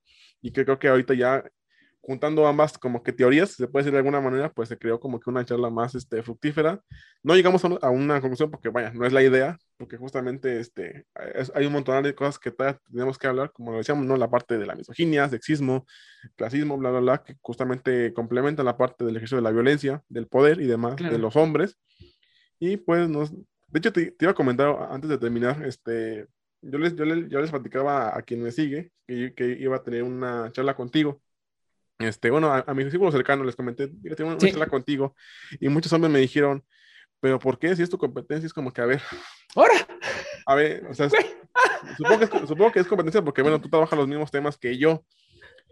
Y 0.42 0.52
que 0.52 0.66
creo 0.66 0.80
que 0.80 0.90
ahorita 0.90 1.14
ya 1.16 1.44
juntando 2.02 2.48
ambas 2.48 2.78
como 2.78 3.04
que 3.04 3.14
teorías, 3.14 3.52
se 3.52 3.68
puede 3.68 3.84
decir 3.84 3.94
de 3.94 4.00
alguna 4.00 4.20
manera, 4.20 4.52
pues 4.52 4.70
se 4.70 4.78
creó 4.78 5.00
como 5.00 5.20
que 5.20 5.30
una 5.30 5.46
charla 5.46 5.70
más 5.70 5.94
este, 5.94 6.24
fructífera. 6.24 6.82
No 7.22 7.36
llegamos 7.36 7.64
a, 7.64 7.90
una 7.90 8.20
conclusión 8.20 8.50
porque, 8.50 8.70
vaya, 8.70 8.92
no 8.92 9.06
es 9.06 9.14
la 9.14 9.22
idea, 9.22 9.58
porque 9.78 9.98
justamente 9.98 10.60
este, 10.60 11.06
hay 11.54 11.66
un 11.66 11.74
montón 11.74 12.04
de 12.04 12.16
cosas 12.16 12.40
que 12.40 12.52
tenemos 12.92 13.20
que 13.20 13.28
hablar, 13.28 13.52
como 13.52 13.72
lo 13.72 13.78
decíamos, 13.78 14.06
¿no? 14.06 14.18
La 14.18 14.30
parte 14.30 14.58
de 14.58 14.66
la 14.66 14.76
misoginia, 14.76 15.30
sexismo, 15.30 15.86
clasismo, 16.36 16.78
bla, 16.78 16.90
bla, 16.90 17.00
bla, 17.00 17.24
que 17.24 17.36
justamente 17.40 18.14
complementan 18.14 18.66
la 18.66 18.78
parte 18.78 19.06
del 19.06 19.16
ejercicio 19.16 19.38
de 19.38 19.44
la 19.44 19.52
violencia, 19.52 20.04
del 20.10 20.28
poder 20.28 20.60
y 20.60 20.66
demás 20.66 20.96
de 20.96 21.18
los 21.20 21.36
hombres. 21.36 21.78
Y 22.60 22.78
pues 22.78 23.08
nos... 23.10 23.32
De 23.32 23.78
hecho, 23.80 23.94
te, 23.94 24.16
iba 24.20 24.32
a 24.32 24.36
comentar 24.36 24.76
antes 24.90 25.10
de 25.10 25.18
terminar, 25.18 25.64
este, 25.66 26.28
yo 26.62 26.78
les, 26.78 26.96
yo 26.96 27.06
les, 27.06 27.30
yo 27.30 27.40
les 27.40 27.52
platicaba 27.52 28.18
a 28.18 28.22
quien 28.24 28.44
me 28.44 28.52
sigue 28.52 28.92
que, 29.08 29.34
que 29.34 29.48
iba 29.60 29.78
a 29.78 29.84
tener 29.84 30.04
una 30.04 30.52
charla 30.52 30.76
contigo 30.76 31.22
este, 32.04 32.30
bueno, 32.30 32.52
a, 32.54 32.74
mis 32.74 32.86
discípulos 32.86 33.14
cercanos 33.14 33.46
les 33.46 33.56
comenté, 33.56 33.92
yo 34.02 34.16
tengo 34.16 34.32
una 34.32 34.40
charla 34.40 34.68
contigo, 34.68 35.16
y 35.60 35.70
muchos 35.70 35.92
hombres 35.94 36.12
me 36.12 36.20
dijeron, 36.20 36.64
pero 37.20 37.40
¿por 37.40 37.60
qué? 37.60 37.76
Si 37.76 37.84
es 37.84 37.90
tu 37.90 37.98
competencia, 37.98 38.48
es 38.48 38.54
como 38.54 38.72
que, 38.72 38.82
a 38.82 38.86
ver. 38.86 39.02
¡Ahora! 39.56 39.76
A 40.46 40.56
ver, 40.56 40.86
o 40.88 40.94
sea, 40.94 41.10
supongo, 41.98 42.20
que 42.20 42.26
es, 42.26 42.32
supongo 42.48 42.72
que 42.72 42.80
es 42.80 42.88
competencia 42.88 43.22
porque, 43.22 43.42
bueno, 43.42 43.62
tú 43.62 43.70
trabajas 43.70 43.98
los 43.98 44.08
mismos 44.08 44.32
temas 44.32 44.58
que 44.58 44.78
yo, 44.78 45.04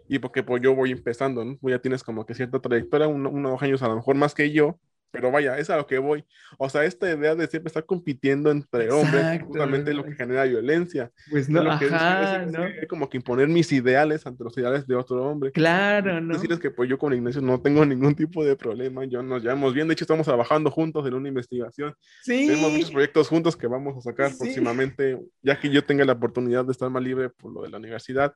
y 0.08 0.18
porque 0.18 0.42
pues 0.42 0.60
yo 0.62 0.74
voy 0.74 0.90
empezando, 0.90 1.44
¿no? 1.44 1.56
Tú 1.56 1.70
ya 1.70 1.78
tienes 1.78 2.02
como 2.02 2.26
que 2.26 2.34
cierta 2.34 2.60
trayectoria, 2.60 3.06
unos 3.06 3.32
dos 3.32 3.62
años 3.62 3.82
a 3.82 3.88
lo 3.88 3.96
mejor 3.96 4.16
más 4.16 4.34
que 4.34 4.50
yo, 4.50 4.78
pero 5.10 5.30
vaya, 5.30 5.58
es 5.58 5.70
a 5.70 5.76
lo 5.76 5.86
que 5.86 5.98
voy. 5.98 6.24
O 6.58 6.68
sea, 6.68 6.84
esta 6.84 7.10
idea 7.10 7.34
de 7.34 7.46
siempre 7.46 7.68
estar 7.68 7.84
compitiendo 7.84 8.50
entre 8.50 8.90
hombres, 8.90 9.42
justamente 9.42 9.90
es 9.90 9.96
lo 9.96 10.04
que 10.04 10.14
genera 10.14 10.44
violencia. 10.44 11.10
Pues 11.30 11.48
no, 11.48 11.62
ajá, 11.62 12.46
¿no? 12.46 12.64
Es 12.64 12.86
como 12.88 13.08
que 13.08 13.18
imponer 13.18 13.48
mis 13.48 13.72
ideales 13.72 14.26
ante 14.26 14.44
los 14.44 14.56
ideales 14.56 14.86
de 14.86 14.94
otro 14.94 15.24
hombre. 15.24 15.52
Claro, 15.52 16.20
¿no? 16.20 16.34
Decirles 16.34 16.58
que 16.58 16.70
pues 16.70 16.88
yo 16.88 16.98
con 16.98 17.12
Ignacio 17.12 17.40
no 17.40 17.60
tengo 17.60 17.84
ningún 17.84 18.14
tipo 18.14 18.44
de 18.44 18.56
problema, 18.56 19.04
yo 19.04 19.22
nos 19.22 19.42
llevamos 19.42 19.74
bien, 19.74 19.88
de 19.88 19.94
hecho 19.94 20.04
estamos 20.04 20.26
trabajando 20.26 20.70
juntos 20.70 21.06
en 21.06 21.14
una 21.14 21.28
investigación. 21.28 21.94
Sí. 22.22 22.46
Tenemos 22.46 22.72
muchos 22.72 22.90
proyectos 22.90 23.28
juntos 23.28 23.56
que 23.56 23.66
vamos 23.66 23.96
a 23.96 24.00
sacar 24.00 24.32
próximamente, 24.36 25.18
ya 25.42 25.58
que 25.58 25.70
yo 25.70 25.84
tenga 25.84 26.04
la 26.04 26.12
oportunidad 26.12 26.64
de 26.64 26.72
estar 26.72 26.90
más 26.90 27.02
libre 27.02 27.30
por 27.30 27.52
lo 27.52 27.62
de 27.62 27.70
la 27.70 27.78
universidad. 27.78 28.34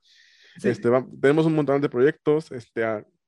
Este, 0.63 0.89
tenemos 1.21 1.47
un 1.47 1.55
montón 1.55 1.81
de 1.81 1.89
proyectos, 1.89 2.53
este, 2.53 2.85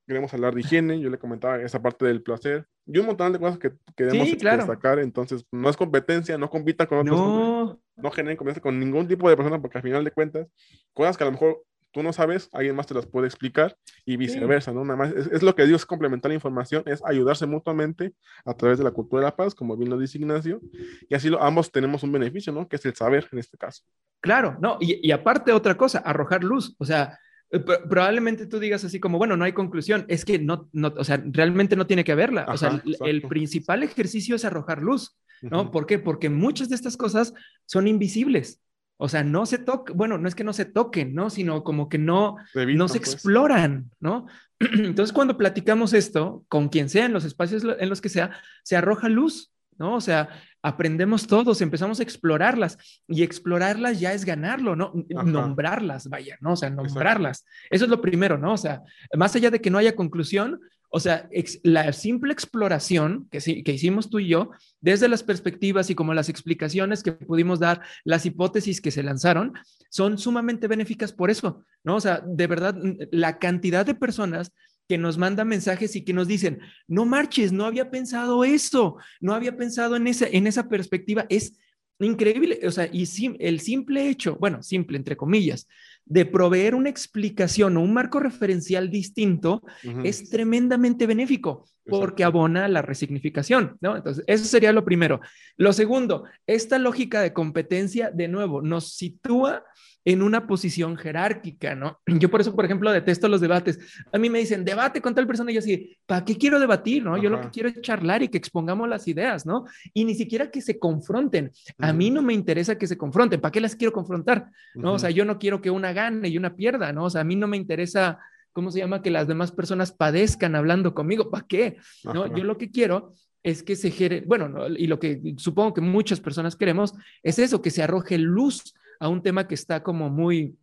queremos 0.07 0.33
hablar 0.33 0.55
de 0.55 0.61
higiene, 0.61 0.99
yo 0.99 1.09
le 1.09 1.19
comentaba 1.19 1.61
esa 1.61 1.81
parte 1.81 2.05
del 2.05 2.23
placer, 2.23 2.65
y 2.85 2.97
un 2.97 3.05
montón 3.05 3.33
de 3.33 3.39
cosas 3.39 3.59
que 3.59 3.73
queremos 3.95 4.29
destacar, 4.29 4.99
entonces 4.99 5.45
no 5.51 5.69
es 5.69 5.75
competencia, 5.75 6.37
no 6.37 6.49
compita 6.49 6.87
con 6.87 6.99
otros, 6.99 7.19
no, 7.19 7.81
no 7.97 8.11
generen 8.11 8.37
competencia 8.37 8.61
con 8.61 8.79
ningún 8.79 9.07
tipo 9.07 9.29
de 9.29 9.35
persona, 9.35 9.61
porque 9.61 9.77
al 9.77 9.83
final 9.83 10.03
de 10.05 10.11
cuentas, 10.11 10.47
cosas 10.93 11.17
que 11.17 11.23
a 11.23 11.27
lo 11.27 11.33
mejor 11.33 11.61
tú 11.91 12.03
no 12.03 12.13
sabes, 12.13 12.49
alguien 12.53 12.75
más 12.75 12.87
te 12.87 12.93
las 12.93 13.05
puede 13.05 13.27
explicar 13.27 13.75
y 14.05 14.17
viceversa, 14.17 14.71
¿no? 14.71 14.83
Nada 14.83 14.97
más 14.97 15.11
es, 15.11 15.41
lo 15.41 15.55
que 15.55 15.65
Dios 15.65 15.85
complementar 15.85 16.29
la 16.29 16.35
información, 16.35 16.83
es 16.85 17.03
ayudarse 17.03 17.45
mutuamente 17.45 18.13
a 18.45 18.53
través 18.53 18.77
de 18.77 18.83
la 18.83 18.91
cultura 18.91 19.21
de 19.21 19.25
la 19.25 19.35
paz, 19.35 19.55
como 19.55 19.75
bien 19.75 19.89
lo 19.89 19.97
dice 19.97 20.17
Ignacio, 20.17 20.61
y 21.09 21.15
así 21.15 21.29
lo, 21.29 21.41
ambos 21.41 21.71
tenemos 21.71 22.03
un 22.03 22.11
beneficio, 22.11 22.53
¿no? 22.53 22.67
Que 22.67 22.77
es 22.77 22.85
el 22.85 22.95
saber 22.95 23.27
en 23.31 23.39
este 23.39 23.57
caso. 23.57 23.83
Claro, 24.21 24.57
no, 24.61 24.77
y, 24.79 25.05
y 25.05 25.11
aparte 25.11 25.51
otra 25.51 25.75
cosa, 25.75 25.99
arrojar 25.99 26.43
luz, 26.43 26.75
o 26.77 26.85
sea, 26.85 27.17
probablemente 27.49 28.45
tú 28.45 28.59
digas 28.59 28.83
así 28.83 28.99
como, 28.99 29.17
bueno, 29.17 29.37
no 29.37 29.45
hay 29.45 29.53
conclusión, 29.53 30.05
es 30.07 30.25
que 30.25 30.39
no, 30.39 30.69
no 30.73 30.93
o 30.97 31.03
sea, 31.03 31.23
realmente 31.25 31.75
no 31.75 31.87
tiene 31.87 32.03
que 32.03 32.11
haberla. 32.11 32.45
o 32.49 32.57
sea, 32.57 32.81
el 33.05 33.21
principal 33.23 33.83
ejercicio 33.83 34.35
es 34.35 34.45
arrojar 34.45 34.81
luz, 34.81 35.17
¿no? 35.41 35.71
¿Por 35.71 35.85
qué? 35.85 35.99
Porque 35.99 36.29
muchas 36.29 36.69
de 36.69 36.75
estas 36.75 36.97
cosas 36.97 37.33
son 37.65 37.87
invisibles. 37.87 38.61
O 38.99 39.07
sea, 39.07 39.23
no 39.23 39.45
se 39.45 39.59
tocan, 39.59 39.95
bueno, 39.95 40.17
no 40.17 40.27
es 40.27 40.33
que 40.33 40.43
no 40.43 40.53
se 40.53 40.65
toquen, 40.65 41.13
¿no? 41.13 41.29
Sino 41.29 41.63
como 41.63 41.87
que 41.87 41.99
no, 41.99 42.37
no 42.55 42.87
se 42.87 42.99
pues. 42.99 43.13
exploran, 43.13 43.91
¿no? 43.99 44.25
Entonces, 44.59 45.13
cuando 45.13 45.37
platicamos 45.37 45.93
esto, 45.93 46.43
con 46.47 46.69
quien 46.69 46.89
sea, 46.89 47.05
en 47.05 47.13
los 47.13 47.23
espacios 47.23 47.63
en 47.63 47.89
los 47.89 48.01
que 48.01 48.09
sea, 48.09 48.31
se 48.63 48.75
arroja 48.75 49.07
luz, 49.07 49.53
¿no? 49.77 49.95
O 49.95 50.01
sea, 50.01 50.29
aprendemos 50.61 51.27
todos, 51.27 51.61
empezamos 51.61 51.99
a 51.99 52.03
explorarlas 52.03 52.77
y 53.07 53.23
explorarlas 53.23 53.99
ya 53.99 54.13
es 54.13 54.25
ganarlo, 54.25 54.75
¿no? 54.75 54.93
Nombrarlas, 55.09 56.09
vaya, 56.09 56.37
¿no? 56.41 56.53
O 56.53 56.55
sea, 56.55 56.69
nombrarlas. 56.69 57.45
Eso 57.69 57.85
es 57.85 57.89
lo 57.89 58.01
primero, 58.01 58.37
¿no? 58.37 58.53
O 58.53 58.57
sea, 58.57 58.81
más 59.15 59.35
allá 59.35 59.49
de 59.51 59.61
que 59.61 59.69
no 59.69 59.77
haya 59.77 59.95
conclusión, 59.95 60.59
o 60.89 60.99
sea, 60.99 61.29
la 61.63 61.91
simple 61.91 62.31
exploración 62.31 63.27
que, 63.29 63.39
que 63.63 63.73
hicimos 63.73 64.09
tú 64.09 64.19
y 64.19 64.29
yo, 64.29 64.51
desde 64.79 65.09
las 65.09 65.21
perspectivas 65.21 65.89
y 65.89 65.95
como 65.95 66.13
las 66.13 66.29
explicaciones 66.29 67.03
que 67.03 67.11
pudimos 67.11 67.59
dar, 67.59 67.81
las 68.05 68.25
hipótesis 68.25 68.79
que 68.79 68.91
se 68.91 69.03
lanzaron, 69.03 69.53
son 69.89 70.17
sumamente 70.17 70.67
benéficas 70.67 71.11
por 71.11 71.29
eso, 71.29 71.65
¿no? 71.83 71.95
O 71.95 72.01
sea, 72.01 72.21
de 72.25 72.47
verdad, 72.47 72.75
la 73.11 73.37
cantidad 73.37 73.85
de 73.85 73.95
personas 73.95 74.51
que 74.87 74.97
nos 74.97 75.17
mandan 75.17 75.47
mensajes 75.47 75.95
y 75.95 76.03
que 76.03 76.13
nos 76.13 76.27
dicen, 76.27 76.59
no 76.87 77.05
marches, 77.05 77.51
no 77.51 77.65
había 77.65 77.89
pensado 77.89 78.43
eso, 78.43 78.97
no 79.19 79.33
había 79.33 79.57
pensado 79.57 79.95
en 79.95 80.07
esa, 80.07 80.27
en 80.27 80.47
esa 80.47 80.69
perspectiva. 80.69 81.25
Es, 81.29 81.57
increíble, 81.99 82.59
o 82.63 82.69
sea, 82.69 82.87
y 82.91 83.07
el 83.39 83.59
simple 83.59 84.07
hecho, 84.07 84.37
bueno, 84.39 84.61
simple 84.61 84.97
entre 84.97 85.17
comillas, 85.17 85.67
de 86.09 86.25
proveer 86.25 86.75
una 86.75 86.89
explicación 86.89 87.77
o 87.77 87.81
un 87.81 87.93
marco 87.93 88.19
referencial 88.19 88.89
distinto 88.89 89.63
es 90.03 90.29
tremendamente 90.29 91.07
benéfico 91.07 91.65
porque 91.89 92.23
abona 92.23 92.67
la 92.67 92.81
resignificación, 92.81 93.77
¿no? 93.81 93.95
Entonces, 93.95 94.23
eso 94.27 94.45
sería 94.45 94.73
lo 94.73 94.83
primero. 94.83 95.21
Lo 95.55 95.71
segundo, 95.73 96.25
esta 96.45 96.79
lógica 96.79 97.21
de 97.21 97.33
competencia, 97.33 98.11
de 98.11 98.27
nuevo, 98.27 98.61
nos 98.61 98.93
sitúa 98.93 99.63
en 100.07 100.21
una 100.21 100.47
posición 100.47 100.95
jerárquica, 100.95 101.75
¿no? 101.75 101.99
Yo 102.07 102.31
por 102.31 102.39
eso, 102.39 102.55
por 102.55 102.63
ejemplo, 102.63 102.93
detesto 102.93 103.27
los 103.27 103.41
debates. 103.41 103.77
A 104.13 104.17
mí 104.17 104.29
me 104.29 104.39
dicen, 104.39 104.63
debate 104.63 105.01
con 105.01 105.13
tal 105.13 105.27
persona 105.27 105.51
y 105.51 105.55
yo 105.55 105.59
así, 105.59 105.97
¿para 106.05 106.23
qué 106.23 106.37
quiero 106.37 106.61
debatir, 106.61 107.03
no? 107.03 107.21
Yo 107.21 107.29
lo 107.29 107.41
que 107.41 107.49
quiero 107.49 107.67
es 107.67 107.81
charlar 107.81 108.23
y 108.23 108.29
que 108.29 108.37
expongamos 108.37 108.87
las 108.87 109.05
ideas, 109.09 109.45
¿no? 109.45 109.65
Y 109.93 110.05
ni 110.05 110.15
siquiera 110.15 110.49
que 110.49 110.61
se 110.61 110.79
confronten. 110.79 111.51
A 111.77 111.91
mí 111.91 112.09
no 112.09 112.21
me 112.21 112.33
interesa 112.33 112.77
que 112.77 112.87
se 112.87 112.97
confronten. 112.97 113.41
¿Para 113.41 113.51
qué 113.51 113.59
las 113.59 113.75
quiero 113.75 113.91
confrontar? 113.91 114.49
¿No? 114.75 114.93
O 114.93 114.99
sea, 114.99 115.09
yo 115.09 115.25
no 115.25 115.39
quiero 115.39 115.59
que 115.61 115.71
una 115.71 115.91
gane 115.97 116.29
y 116.29 116.37
una 116.37 116.55
pierda, 116.55 116.93
¿no? 116.93 117.05
O 117.05 117.09
sea, 117.09 117.21
a 117.21 117.23
mí 117.23 117.35
no 117.35 117.47
me 117.47 117.57
interesa, 117.57 118.19
¿cómo 118.53 118.71
se 118.71 118.79
llama? 118.79 119.01
Que 119.01 119.11
las 119.11 119.27
demás 119.27 119.51
personas 119.51 119.91
padezcan 119.91 120.55
hablando 120.55 120.93
conmigo. 120.93 121.29
¿Para 121.29 121.45
qué? 121.47 121.77
¿No? 122.03 122.33
Yo 122.35 122.43
lo 122.43 122.57
que 122.57 122.71
quiero 122.71 123.13
es 123.43 123.63
que 123.63 123.75
se 123.75 123.91
genere, 123.91 124.23
bueno, 124.25 124.67
y 124.69 124.87
lo 124.87 124.99
que 124.99 125.35
supongo 125.37 125.73
que 125.73 125.81
muchas 125.81 126.19
personas 126.19 126.55
queremos 126.55 126.93
es 127.23 127.39
eso, 127.39 127.61
que 127.61 127.71
se 127.71 127.83
arroje 127.83 128.17
luz 128.17 128.73
a 128.99 129.07
un 129.07 129.21
tema 129.21 129.47
que 129.47 129.55
está 129.55 129.83
como 129.83 130.09
muy 130.09 130.57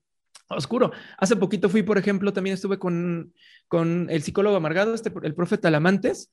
oscuro. 0.49 0.93
Hace 1.19 1.37
poquito 1.37 1.69
fui, 1.69 1.83
por 1.83 1.99
ejemplo, 1.99 2.33
también 2.33 2.55
estuve 2.55 2.79
con, 2.79 3.33
con 3.69 4.09
el 4.11 4.23
psicólogo 4.23 4.57
amargado, 4.57 4.95
este, 4.95 5.13
el 5.23 5.35
profe 5.35 5.59
Talamantes, 5.59 6.33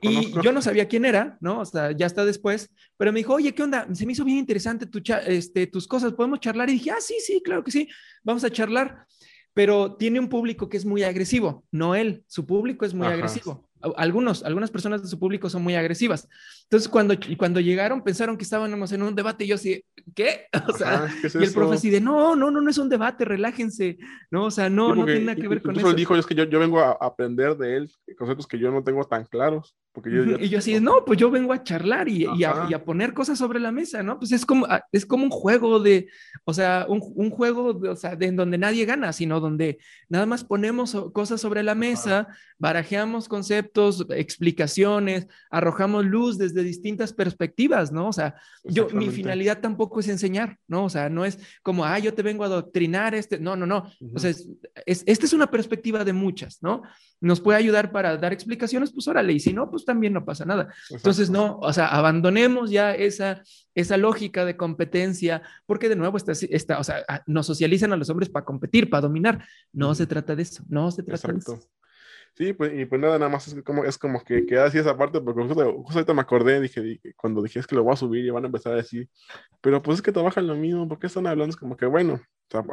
y 0.00 0.32
yo 0.42 0.52
no 0.52 0.62
sabía 0.62 0.88
quién 0.88 1.04
era, 1.04 1.38
¿no? 1.40 1.60
O 1.60 1.64
sea, 1.64 1.92
ya 1.92 2.06
está 2.06 2.24
después, 2.24 2.70
pero 2.96 3.12
me 3.12 3.20
dijo, 3.20 3.34
oye, 3.34 3.54
¿qué 3.54 3.62
onda? 3.62 3.86
Se 3.94 4.06
me 4.06 4.12
hizo 4.12 4.24
bien 4.24 4.38
interesante 4.38 4.86
tu 4.86 5.00
este, 5.26 5.66
tus 5.66 5.86
cosas, 5.86 6.12
¿podemos 6.12 6.40
charlar? 6.40 6.68
Y 6.70 6.74
dije, 6.74 6.90
ah, 6.90 7.00
sí, 7.00 7.16
sí, 7.24 7.40
claro 7.44 7.64
que 7.64 7.70
sí, 7.70 7.88
vamos 8.22 8.44
a 8.44 8.50
charlar. 8.50 9.06
Pero 9.52 9.96
tiene 9.96 10.20
un 10.20 10.28
público 10.28 10.68
que 10.68 10.76
es 10.76 10.84
muy 10.84 11.02
agresivo, 11.02 11.64
no 11.72 11.96
él, 11.96 12.22
su 12.28 12.46
público 12.46 12.84
es 12.84 12.94
muy 12.94 13.08
agresivo 13.08 13.69
algunos, 13.96 14.44
algunas 14.44 14.70
personas 14.70 15.02
de 15.02 15.08
su 15.08 15.18
público 15.18 15.48
son 15.48 15.62
muy 15.62 15.74
agresivas. 15.74 16.28
Entonces, 16.64 16.88
cuando, 16.88 17.14
cuando 17.36 17.60
llegaron, 17.60 18.02
pensaron 18.02 18.36
que 18.36 18.44
estábamos 18.44 18.92
en 18.92 19.02
un 19.02 19.14
debate 19.14 19.44
y 19.44 19.48
yo 19.48 19.54
así, 19.54 19.84
¿qué? 20.14 20.46
O 20.68 20.76
sea, 20.76 21.08
y 21.22 21.44
el 21.44 21.52
profe 21.52 21.76
así 21.76 21.90
de, 21.90 22.00
no, 22.00 22.36
no, 22.36 22.50
no, 22.50 22.60
no 22.60 22.70
es 22.70 22.78
un 22.78 22.88
debate, 22.88 23.24
relájense, 23.24 23.98
¿no? 24.30 24.44
O 24.44 24.50
sea, 24.50 24.70
no, 24.70 24.94
no 24.94 25.04
tiene 25.04 25.20
nada 25.20 25.36
que 25.36 25.48
ver 25.48 25.62
con 25.62 25.76
eso. 25.76 25.92
dijo, 25.92 26.16
es 26.16 26.26
que 26.26 26.34
yo, 26.34 26.44
yo 26.44 26.58
vengo 26.58 26.80
a 26.80 26.92
aprender 27.00 27.56
de 27.56 27.76
él 27.76 27.90
conceptos 28.16 28.46
que 28.46 28.58
yo 28.58 28.70
no 28.70 28.84
tengo 28.84 29.04
tan 29.04 29.24
claros. 29.24 29.74
Porque 29.92 30.10
yo, 30.10 30.22
Y 30.38 30.48
yo 30.48 30.58
así, 30.58 30.78
no, 30.78 31.04
pues 31.04 31.18
yo 31.18 31.30
vengo 31.30 31.52
a 31.52 31.64
charlar 31.64 32.08
y, 32.08 32.24
y, 32.36 32.44
a, 32.44 32.84
poner 32.84 33.12
cosas 33.12 33.36
sobre 33.36 33.58
la 33.58 33.72
mesa, 33.72 34.04
¿no? 34.04 34.18
Pues 34.20 34.30
es 34.30 34.46
como, 34.46 34.64
ah, 34.66 34.84
es 34.92 35.04
como 35.04 35.24
un 35.24 35.30
juego 35.30 35.80
de, 35.80 36.08
o 36.44 36.54
sea, 36.54 36.86
un, 36.88 37.02
un 37.16 37.30
juego, 37.30 37.72
de, 37.72 37.88
o 37.88 37.96
sea, 37.96 38.14
de 38.14 38.26
en 38.26 38.36
donde 38.36 38.56
nadie 38.56 38.84
gana, 38.84 39.12
sino 39.12 39.40
donde 39.40 39.78
nada 40.08 40.26
más 40.26 40.44
ponemos 40.44 40.96
cosas 41.12 41.40
sobre 41.40 41.64
la 41.64 41.74
mesa, 41.74 42.28
barajeamos 42.60 43.26
conceptos, 43.28 44.06
explicaciones, 44.10 45.26
arrojamos 45.50 46.04
luz 46.04 46.38
desde 46.38 46.62
distintas 46.62 47.12
perspectivas, 47.12 47.90
¿no? 47.90 48.08
O 48.08 48.12
sea, 48.12 48.36
yo, 48.62 48.88
mi 48.90 49.08
finalidad 49.08 49.60
tampoco 49.60 50.00
es 50.00 50.08
enseñar, 50.08 50.58
¿no? 50.68 50.84
O 50.84 50.90
sea, 50.90 51.08
no 51.08 51.24
es 51.24 51.38
como, 51.62 51.84
ah, 51.84 51.98
yo 51.98 52.14
te 52.14 52.22
vengo 52.22 52.44
a 52.44 52.48
adoctrinar, 52.48 53.14
este, 53.14 53.40
no, 53.40 53.56
no, 53.56 53.66
no. 53.66 53.90
O 54.14 54.18
sea, 54.18 54.30
es, 54.30 55.04
esta 55.06 55.26
es 55.26 55.32
una 55.32 55.50
perspectiva 55.50 56.04
de 56.04 56.12
muchas, 56.12 56.62
¿no? 56.62 56.82
Nos 57.20 57.40
puede 57.40 57.58
ayudar 57.58 57.92
para 57.92 58.16
dar 58.16 58.32
explicaciones, 58.32 58.92
pues 58.92 59.08
órale, 59.08 59.32
y 59.32 59.40
si 59.40 59.52
no, 59.52 59.70
pues 59.70 59.79
pues, 59.80 59.86
también 59.86 60.12
no 60.12 60.24
pasa 60.24 60.44
nada. 60.44 60.72
Entonces, 60.90 61.30
no, 61.30 61.58
o 61.58 61.72
sea, 61.72 61.88
abandonemos 61.88 62.70
ya 62.70 62.94
esa, 62.94 63.42
esa 63.74 63.96
lógica 63.96 64.44
de 64.44 64.56
competencia, 64.56 65.42
porque 65.66 65.88
de 65.88 65.96
nuevo 65.96 66.16
está, 66.16 66.32
está, 66.32 66.78
o 66.78 66.84
sea, 66.84 67.04
nos 67.26 67.46
socializan 67.46 67.92
a 67.92 67.96
los 67.96 68.10
hombres 68.10 68.28
para 68.28 68.44
competir, 68.44 68.90
para 68.90 69.02
dominar. 69.02 69.44
No 69.72 69.94
se 69.94 70.06
trata 70.06 70.36
de 70.36 70.42
eso, 70.42 70.62
no 70.68 70.90
se 70.90 71.02
trata 71.02 71.32
de 71.32 71.38
eso. 71.38 71.60
Sí, 72.34 72.52
pues, 72.52 72.72
y 72.74 72.84
pues 72.86 73.00
nada, 73.00 73.18
nada 73.18 73.30
más 73.30 73.48
es 73.48 73.62
como, 73.62 73.84
es 73.84 73.98
como 73.98 74.22
que 74.22 74.46
queda 74.46 74.64
así 74.64 74.78
esa 74.78 74.96
parte, 74.96 75.20
porque 75.20 75.42
justo, 75.42 75.60
ahorita 75.60 76.14
me 76.14 76.20
acordé, 76.22 76.60
dije, 76.60 77.00
cuando 77.16 77.42
dije 77.42 77.58
es 77.58 77.66
que 77.66 77.74
lo 77.74 77.82
voy 77.82 77.92
a 77.92 77.96
subir 77.96 78.24
y 78.24 78.30
van 78.30 78.44
a 78.44 78.46
empezar 78.46 78.72
a 78.72 78.76
decir, 78.76 79.08
pero 79.60 79.82
pues 79.82 79.96
es 79.96 80.02
que 80.02 80.12
trabajan 80.12 80.46
lo 80.46 80.54
mismo, 80.54 80.88
¿por 80.88 80.98
qué 80.98 81.08
están 81.08 81.26
hablando? 81.26 81.50
Es 81.50 81.56
como 81.56 81.76
que 81.76 81.86
bueno, 81.86 82.20
sea, 82.50 82.64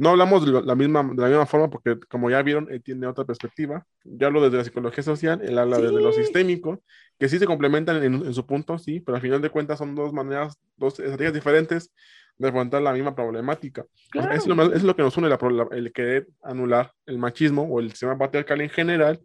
no 0.00 0.10
hablamos 0.10 0.46
de 0.46 0.62
la 0.62 0.74
misma, 0.74 1.02
de 1.02 1.22
la 1.22 1.28
misma 1.28 1.46
forma 1.46 1.68
porque, 1.68 1.98
como 2.08 2.30
ya 2.30 2.42
vieron, 2.42 2.68
él 2.70 2.82
tiene 2.82 3.06
otra 3.06 3.24
perspectiva. 3.24 3.84
Yo 4.04 4.26
hablo 4.26 4.40
desde 4.42 4.56
la 4.56 4.64
psicología 4.64 5.04
social, 5.04 5.42
él 5.42 5.58
habla 5.58 5.78
desde 5.78 6.00
lo 6.00 6.12
sistémico, 6.12 6.82
que 7.18 7.28
sí 7.28 7.38
se 7.38 7.46
complementan 7.46 8.02
en, 8.02 8.32
su 8.32 8.46
punto, 8.46 8.78
sí, 8.78 9.00
pero 9.00 9.16
al 9.16 9.22
final 9.22 9.42
de 9.42 9.50
cuentas 9.50 9.78
son 9.78 9.94
dos 9.94 10.12
maneras, 10.12 10.58
dos 10.76 10.98
estrategias 10.98 11.34
diferentes 11.34 11.92
de 12.38 12.48
afrontar 12.48 12.80
la 12.80 12.94
misma 12.94 13.14
problemática. 13.14 13.84
es, 14.32 14.46
lo 14.46 14.72
es, 14.72 14.82
lo 14.82 14.96
que 14.96 15.02
nos 15.02 15.16
une 15.18 15.28
el 15.72 15.92
querer 15.92 16.28
anular 16.42 16.92
el 17.04 17.18
machismo 17.18 17.64
o 17.64 17.80
el 17.80 17.90
sistema 17.90 18.16
patriarcal 18.16 18.62
en 18.62 18.70
general 18.70 19.20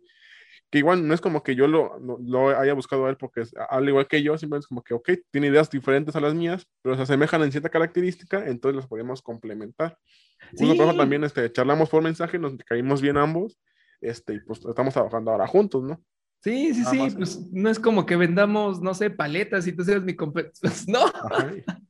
que 0.69 0.79
igual 0.79 1.07
no 1.07 1.13
es 1.13 1.21
como 1.21 1.43
que 1.43 1.55
yo 1.55 1.67
lo, 1.67 1.97
lo 1.99 2.49
haya 2.49 2.73
buscado 2.73 3.05
a 3.05 3.09
él 3.09 3.17
porque 3.17 3.43
habla 3.69 3.89
igual 3.89 4.07
que 4.07 4.23
yo, 4.23 4.37
simplemente 4.37 4.65
es 4.65 4.67
como 4.67 4.83
que, 4.83 4.93
ok, 4.93 5.09
tiene 5.31 5.47
ideas 5.47 5.69
diferentes 5.69 6.15
a 6.15 6.19
las 6.19 6.33
mías, 6.33 6.67
pero 6.81 6.95
se 6.95 7.03
asemejan 7.03 7.43
en 7.43 7.51
cierta 7.51 7.69
característica, 7.69 8.45
entonces 8.45 8.75
las 8.75 8.87
podemos 8.87 9.21
complementar. 9.21 9.97
Sí. 10.55 10.65
Uno, 10.65 10.95
también 10.95 11.23
este, 11.23 11.51
charlamos 11.51 11.89
por 11.89 12.03
mensaje, 12.03 12.39
nos 12.39 12.55
caímos 12.57 13.01
bien 13.01 13.17
ambos, 13.17 13.59
este, 14.01 14.33
y 14.33 14.39
pues 14.39 14.65
estamos 14.65 14.93
trabajando 14.93 15.31
ahora 15.31 15.47
juntos, 15.47 15.83
¿no? 15.83 16.01
Sí, 16.45 16.75
sí, 16.75 16.85
sí, 16.85 16.99
pues 17.17 17.39
no 17.51 17.71
es 17.71 17.79
como 17.79 18.05
que 18.05 18.15
vendamos, 18.15 18.79
no 18.79 18.93
sé, 18.93 19.09
paletas 19.09 19.65
y 19.65 19.71
tú 19.71 19.83
seas 19.83 20.03
mi 20.03 20.15
competencia, 20.15 20.61
no. 20.87 20.99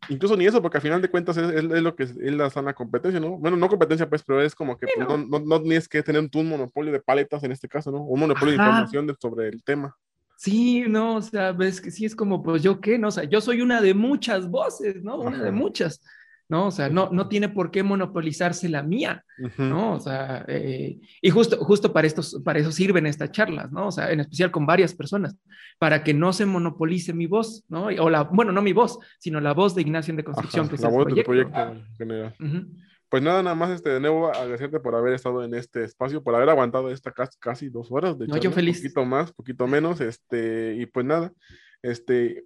Incluso 0.07 0.37
ni 0.37 0.45
eso, 0.45 0.61
porque 0.61 0.77
al 0.77 0.81
final 0.81 1.01
de 1.01 1.09
cuentas 1.09 1.35
es, 1.35 1.61
lo 1.65 1.93
que 1.93 2.03
es, 2.03 2.15
la 2.15 2.49
sana 2.49 2.73
competencia, 2.73 3.19
¿no? 3.19 3.31
Bueno, 3.37 3.57
no 3.57 3.67
competencia, 3.67 4.07
pues, 4.07 4.23
pero 4.23 4.41
es 4.41 4.55
como 4.55 4.77
que 4.77 4.87
pues, 4.87 5.09
no. 5.09 5.17
No, 5.17 5.39
no, 5.39 5.61
tienes 5.61 5.89
que 5.89 6.01
tener 6.01 6.29
un 6.33 6.47
monopolio 6.47 6.93
de 6.93 7.01
paletas 7.01 7.43
en 7.43 7.51
este 7.51 7.67
caso, 7.67 7.91
¿no? 7.91 8.01
Un 8.03 8.17
monopolio 8.17 8.53
de 8.53 8.63
información 8.63 9.13
sobre 9.19 9.49
el 9.49 9.61
tema. 9.61 9.93
Sí, 10.37 10.85
no, 10.87 11.17
o 11.17 11.21
sea, 11.21 11.51
ves 11.51 11.81
que 11.81 11.91
sí 11.91 12.05
es 12.05 12.15
como, 12.15 12.41
pues 12.41 12.63
yo 12.63 12.79
qué, 12.79 12.97
no, 12.97 13.09
o 13.09 13.11
sea, 13.11 13.25
yo 13.25 13.41
soy 13.41 13.59
una 13.59 13.81
de 13.81 13.93
muchas 13.93 14.49
voces, 14.49 15.03
¿no? 15.03 15.17
Una 15.17 15.43
de 15.43 15.51
muchas. 15.51 15.99
¿No? 16.47 16.67
O 16.67 16.71
sea, 16.71 16.89
no, 16.89 17.09
no 17.11 17.27
tiene 17.27 17.49
por 17.49 17.71
qué 17.71 17.83
monopolizarse 17.83 18.69
la 18.69 18.83
mía, 18.83 19.23
¿no? 19.57 19.93
O 19.93 19.99
sea, 19.99 20.45
eh, 20.47 20.99
y 21.21 21.29
justo, 21.29 21.57
justo 21.57 21.91
para, 21.91 22.07
estos, 22.07 22.41
para 22.43 22.59
eso 22.59 22.71
sirven 22.71 23.05
estas 23.07 23.31
charlas, 23.31 23.71
¿no? 23.71 23.87
O 23.87 23.91
sea, 23.91 24.11
en 24.11 24.19
especial 24.19 24.51
con 24.51 24.65
varias 24.65 24.93
personas, 24.93 25.35
para 25.79 26.03
que 26.03 26.13
no 26.13 26.33
se 26.33 26.45
monopolice 26.45 27.13
mi 27.13 27.27
voz, 27.27 27.63
¿no? 27.67 27.85
O 27.99 28.09
la, 28.09 28.23
bueno, 28.23 28.51
no 28.51 28.61
mi 28.61 28.73
voz, 28.73 28.99
sino 29.19 29.39
la 29.41 29.53
voz 29.53 29.75
de 29.75 29.81
Ignacio 29.81 30.15
de 30.15 30.23
Construcción, 30.23 30.69
que 30.69 30.75
es 30.75 30.83
el 30.83 30.89
proyecto. 30.89 31.23
proyecto 31.31 31.83
general. 31.97 32.35
Pues 33.09 33.23
nada, 33.23 33.43
nada 33.43 33.55
más 33.55 33.69
este, 33.69 33.91
de 33.91 33.99
nuevo 33.99 34.27
agradecerte 34.27 34.79
por 34.79 34.95
haber 34.95 35.13
estado 35.13 35.43
en 35.43 35.53
este 35.53 35.83
espacio, 35.83 36.23
por 36.23 36.35
haber 36.35 36.49
aguantado 36.49 36.89
esta 36.89 37.11
casi, 37.11 37.37
casi 37.39 37.69
dos 37.69 37.91
horas 37.91 38.17
de 38.17 38.27
no, 38.27 38.37
yo 38.37 38.51
feliz. 38.51 38.81
Poquito 38.81 39.05
más, 39.05 39.31
poquito 39.31 39.67
menos, 39.67 40.01
este, 40.01 40.75
y 40.75 40.85
pues 40.87 41.05
nada, 41.05 41.31
este, 41.85 42.43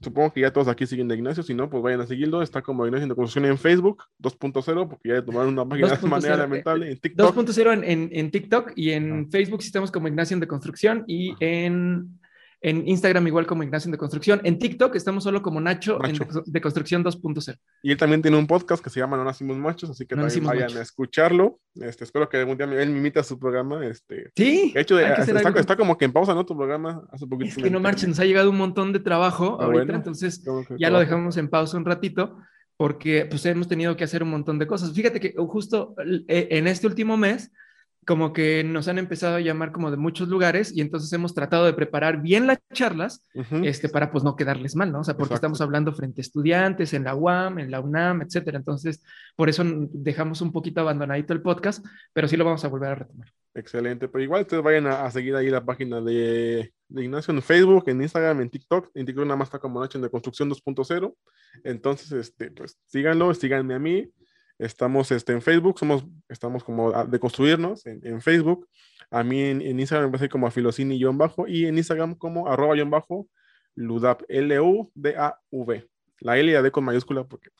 supongo 0.00 0.32
que 0.32 0.42
ya 0.42 0.52
todos 0.52 0.68
aquí 0.68 0.86
siguen 0.86 1.08
de 1.08 1.16
Ignacio, 1.16 1.42
si 1.42 1.54
no, 1.54 1.68
pues 1.68 1.82
vayan 1.82 2.00
a 2.00 2.06
seguirlo. 2.06 2.40
Está 2.40 2.62
como 2.62 2.86
Ignacio 2.86 3.08
de 3.08 3.14
Construcción 3.14 3.44
en 3.50 3.58
Facebook, 3.58 4.04
2.0, 4.20 4.88
porque 4.88 5.08
ya 5.08 5.24
tomaron 5.24 5.52
una 5.52 5.68
página 5.68 5.88
de 5.96 6.08
manera 6.08 6.36
lamentable. 6.36 6.92
En 6.92 6.98
TikTok. 6.98 7.34
2.0 7.34 7.84
en, 7.84 8.10
en, 8.12 8.30
TikTok 8.30 8.72
y 8.76 8.90
en 8.90 9.30
Facebook 9.30 9.62
sí 9.62 9.68
estamos 9.68 9.90
como 9.90 10.08
Ignacio 10.08 10.38
de 10.38 10.46
Construcción 10.46 11.04
y 11.06 11.34
en 11.40 12.18
en 12.66 12.88
Instagram 12.88 13.24
igual 13.28 13.46
como 13.46 13.62
Ignacio 13.62 13.92
de 13.92 13.96
Construcción. 13.96 14.40
En 14.42 14.58
TikTok 14.58 14.96
estamos 14.96 15.22
solo 15.22 15.40
como 15.40 15.60
Nacho, 15.60 16.00
de 16.46 16.60
Construcción 16.60 17.04
2.0. 17.04 17.56
Y 17.84 17.92
él 17.92 17.96
también 17.96 18.22
tiene 18.22 18.36
un 18.36 18.48
podcast 18.48 18.82
que 18.82 18.90
se 18.90 18.98
llama 18.98 19.16
No 19.16 19.22
Nacimos 19.22 19.56
Machos, 19.56 19.90
así 19.90 20.04
que 20.04 20.16
también 20.16 20.44
vayan 20.44 20.76
a 20.76 20.80
escucharlo. 20.80 21.60
Este, 21.76 22.02
espero 22.02 22.28
que 22.28 22.38
algún 22.38 22.56
día 22.56 22.66
él 22.66 22.90
me 22.90 22.98
imita 22.98 23.22
su 23.22 23.38
programa. 23.38 23.86
Este, 23.86 24.32
sí. 24.34 24.72
De 24.74 24.80
hecho, 24.80 24.98
está, 24.98 25.76
como 25.76 25.96
que 25.96 26.06
en 26.06 26.12
pausa, 26.12 26.34
¿no? 26.34 26.44
Tu 26.44 26.56
programa 26.56 27.04
hace 27.12 27.24
poquito. 27.28 27.50
Es 27.50 27.62
que 27.62 27.70
no 27.70 27.78
marchen, 27.78 28.10
nos 28.10 28.18
ha 28.18 28.24
llegado 28.24 28.50
un 28.50 28.56
montón 28.56 28.92
de 28.92 28.98
trabajo 28.98 29.58
ah, 29.60 29.66
ahorita, 29.66 29.94
entonces 29.94 30.42
ya 30.76 30.90
lo 30.90 30.98
dejamos 30.98 31.36
en 31.36 31.48
pausa 31.48 31.76
un 31.76 31.84
ratito 31.84 32.36
porque 32.76 33.26
pues 33.30 33.46
hemos 33.46 33.68
tenido 33.68 33.96
que 33.96 34.02
hacer 34.02 34.24
un 34.24 34.30
montón 34.30 34.58
de 34.58 34.66
cosas. 34.66 34.92
Fíjate 34.92 35.20
que 35.20 35.34
justo 35.36 35.94
eh, 36.26 36.48
en 36.50 36.66
este 36.66 36.88
último 36.88 37.16
mes 37.16 37.52
como 38.06 38.32
que 38.32 38.62
nos 38.62 38.86
han 38.86 38.98
empezado 38.98 39.36
a 39.36 39.40
llamar 39.40 39.72
como 39.72 39.90
de 39.90 39.96
muchos 39.96 40.28
lugares 40.28 40.72
y 40.74 40.80
entonces 40.80 41.12
hemos 41.12 41.34
tratado 41.34 41.66
de 41.66 41.72
preparar 41.72 42.22
bien 42.22 42.46
las 42.46 42.58
charlas 42.72 43.28
este, 43.64 43.88
para 43.88 44.12
pues 44.12 44.22
no 44.22 44.36
quedarles 44.36 44.76
mal, 44.76 44.92
¿no? 44.92 45.00
O 45.00 45.04
sea, 45.04 45.16
porque 45.16 45.34
estamos 45.34 45.60
hablando 45.60 45.92
frente 45.92 46.20
a 46.20 46.22
estudiantes 46.22 46.94
en 46.94 47.02
la 47.02 47.16
UAM, 47.16 47.58
en 47.58 47.70
la 47.72 47.80
UNAM, 47.80 48.22
etcétera. 48.22 48.58
Entonces, 48.58 49.02
por 49.34 49.48
eso 49.48 49.64
dejamos 49.66 50.40
un 50.40 50.52
poquito 50.52 50.80
abandonadito 50.80 51.32
el 51.32 51.42
podcast, 51.42 51.84
pero 52.12 52.28
sí 52.28 52.36
lo 52.36 52.44
vamos 52.44 52.64
a 52.64 52.68
volver 52.68 52.90
a 52.90 52.94
retomar. 52.94 53.28
Excelente, 53.54 54.06
pero 54.06 54.22
igual 54.22 54.42
ustedes 54.42 54.62
vayan 54.62 54.86
a, 54.86 55.10
seguir 55.10 55.34
ahí 55.34 55.50
la 55.50 55.64
página 55.64 56.00
de, 56.00 56.72
de, 56.88 57.04
Ignacio 57.04 57.34
en 57.34 57.42
Facebook, 57.42 57.84
en 57.88 58.02
Instagram, 58.02 58.40
en 58.42 58.50
TikTok. 58.50 58.90
En 58.94 59.04
TikTok 59.04 59.24
nada 59.24 59.36
más 59.36 59.48
está 59.48 59.58
como 59.58 59.80
Nacho 59.80 59.98
de 59.98 60.10
Construcción 60.10 60.48
2.0. 60.48 61.12
Entonces, 61.64 62.12
este, 62.12 62.52
pues 62.52 62.78
síganlo, 62.86 63.34
síganme 63.34 63.74
a 63.74 63.80
mí. 63.80 64.08
Estamos 64.58 65.10
este, 65.12 65.32
en 65.32 65.42
Facebook, 65.42 65.78
somos, 65.78 66.06
estamos 66.28 66.64
como 66.64 67.04
de 67.04 67.18
construirnos 67.18 67.84
en, 67.86 68.20
Facebook. 68.22 68.68
A 69.10 69.22
mí 69.22 69.42
en, 69.42 69.78
Instagram 69.78 70.08
me 70.08 70.12
parece 70.12 70.30
como 70.30 70.46
a 70.46 70.50
filocini-bajo 70.50 71.46
y 71.46 71.66
en 71.66 71.76
Instagram 71.76 72.14
como 72.14 72.48
arroba-ludap, 72.48 74.22
L-U-D-A-V. 74.28 75.88
la 76.20 76.38
L 76.38 76.50
y 76.50 76.54
la 76.54 76.62
D 76.62 76.70
con 76.70 76.84
mayúscula 76.84 77.24
porque, 77.24 77.50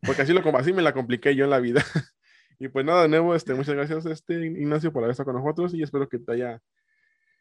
porque 0.00 0.22
así, 0.22 0.32
lo, 0.32 0.40
así 0.56 0.72
me 0.72 0.82
la 0.82 0.94
compliqué 0.94 1.36
yo 1.36 1.44
en 1.44 1.50
la 1.50 1.60
vida. 1.60 1.84
y 2.58 2.68
pues 2.68 2.86
nada, 2.86 3.02
de 3.02 3.08
nuevo, 3.08 3.34
este, 3.34 3.52
muchas 3.52 3.74
gracias, 3.74 4.06
este, 4.06 4.46
Ignacio, 4.46 4.92
por 4.92 5.02
haber 5.02 5.12
estado 5.12 5.32
con 5.32 5.42
nosotros 5.42 5.74
y 5.74 5.82
espero 5.82 6.08
que 6.08 6.18
te 6.18 6.32
haya, 6.32 6.62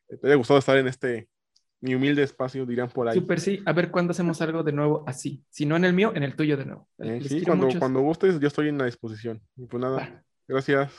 te 0.09 0.27
haya 0.27 0.35
gustado 0.35 0.59
estar 0.59 0.75
en 0.77 0.87
este 0.87 1.29
mi 1.81 1.95
humilde 1.95 2.23
espacio, 2.23 2.65
dirán 2.65 2.89
por 2.89 3.07
ahí. 3.07 3.15
Súper 3.17 3.39
sí, 3.39 3.61
a 3.65 3.73
ver 3.73 3.91
cuándo 3.91 4.11
hacemos 4.11 4.41
algo 4.41 4.63
de 4.63 4.71
nuevo 4.71 5.03
así. 5.07 5.43
Si 5.49 5.65
no 5.65 5.75
en 5.75 5.85
el 5.85 5.93
mío, 5.93 6.11
en 6.15 6.23
el 6.23 6.35
tuyo 6.35 6.57
de 6.57 6.65
nuevo. 6.65 6.87
Eh, 6.99 7.21
sí, 7.27 7.43
cuando, 7.43 7.67
cuando 7.77 8.01
gustes, 8.01 8.39
yo 8.39 8.47
estoy 8.47 8.69
en 8.69 8.77
la 8.77 8.85
disposición. 8.85 9.41
Y 9.55 9.65
pues 9.65 9.81
nada, 9.81 10.23
gracias. 10.47 10.91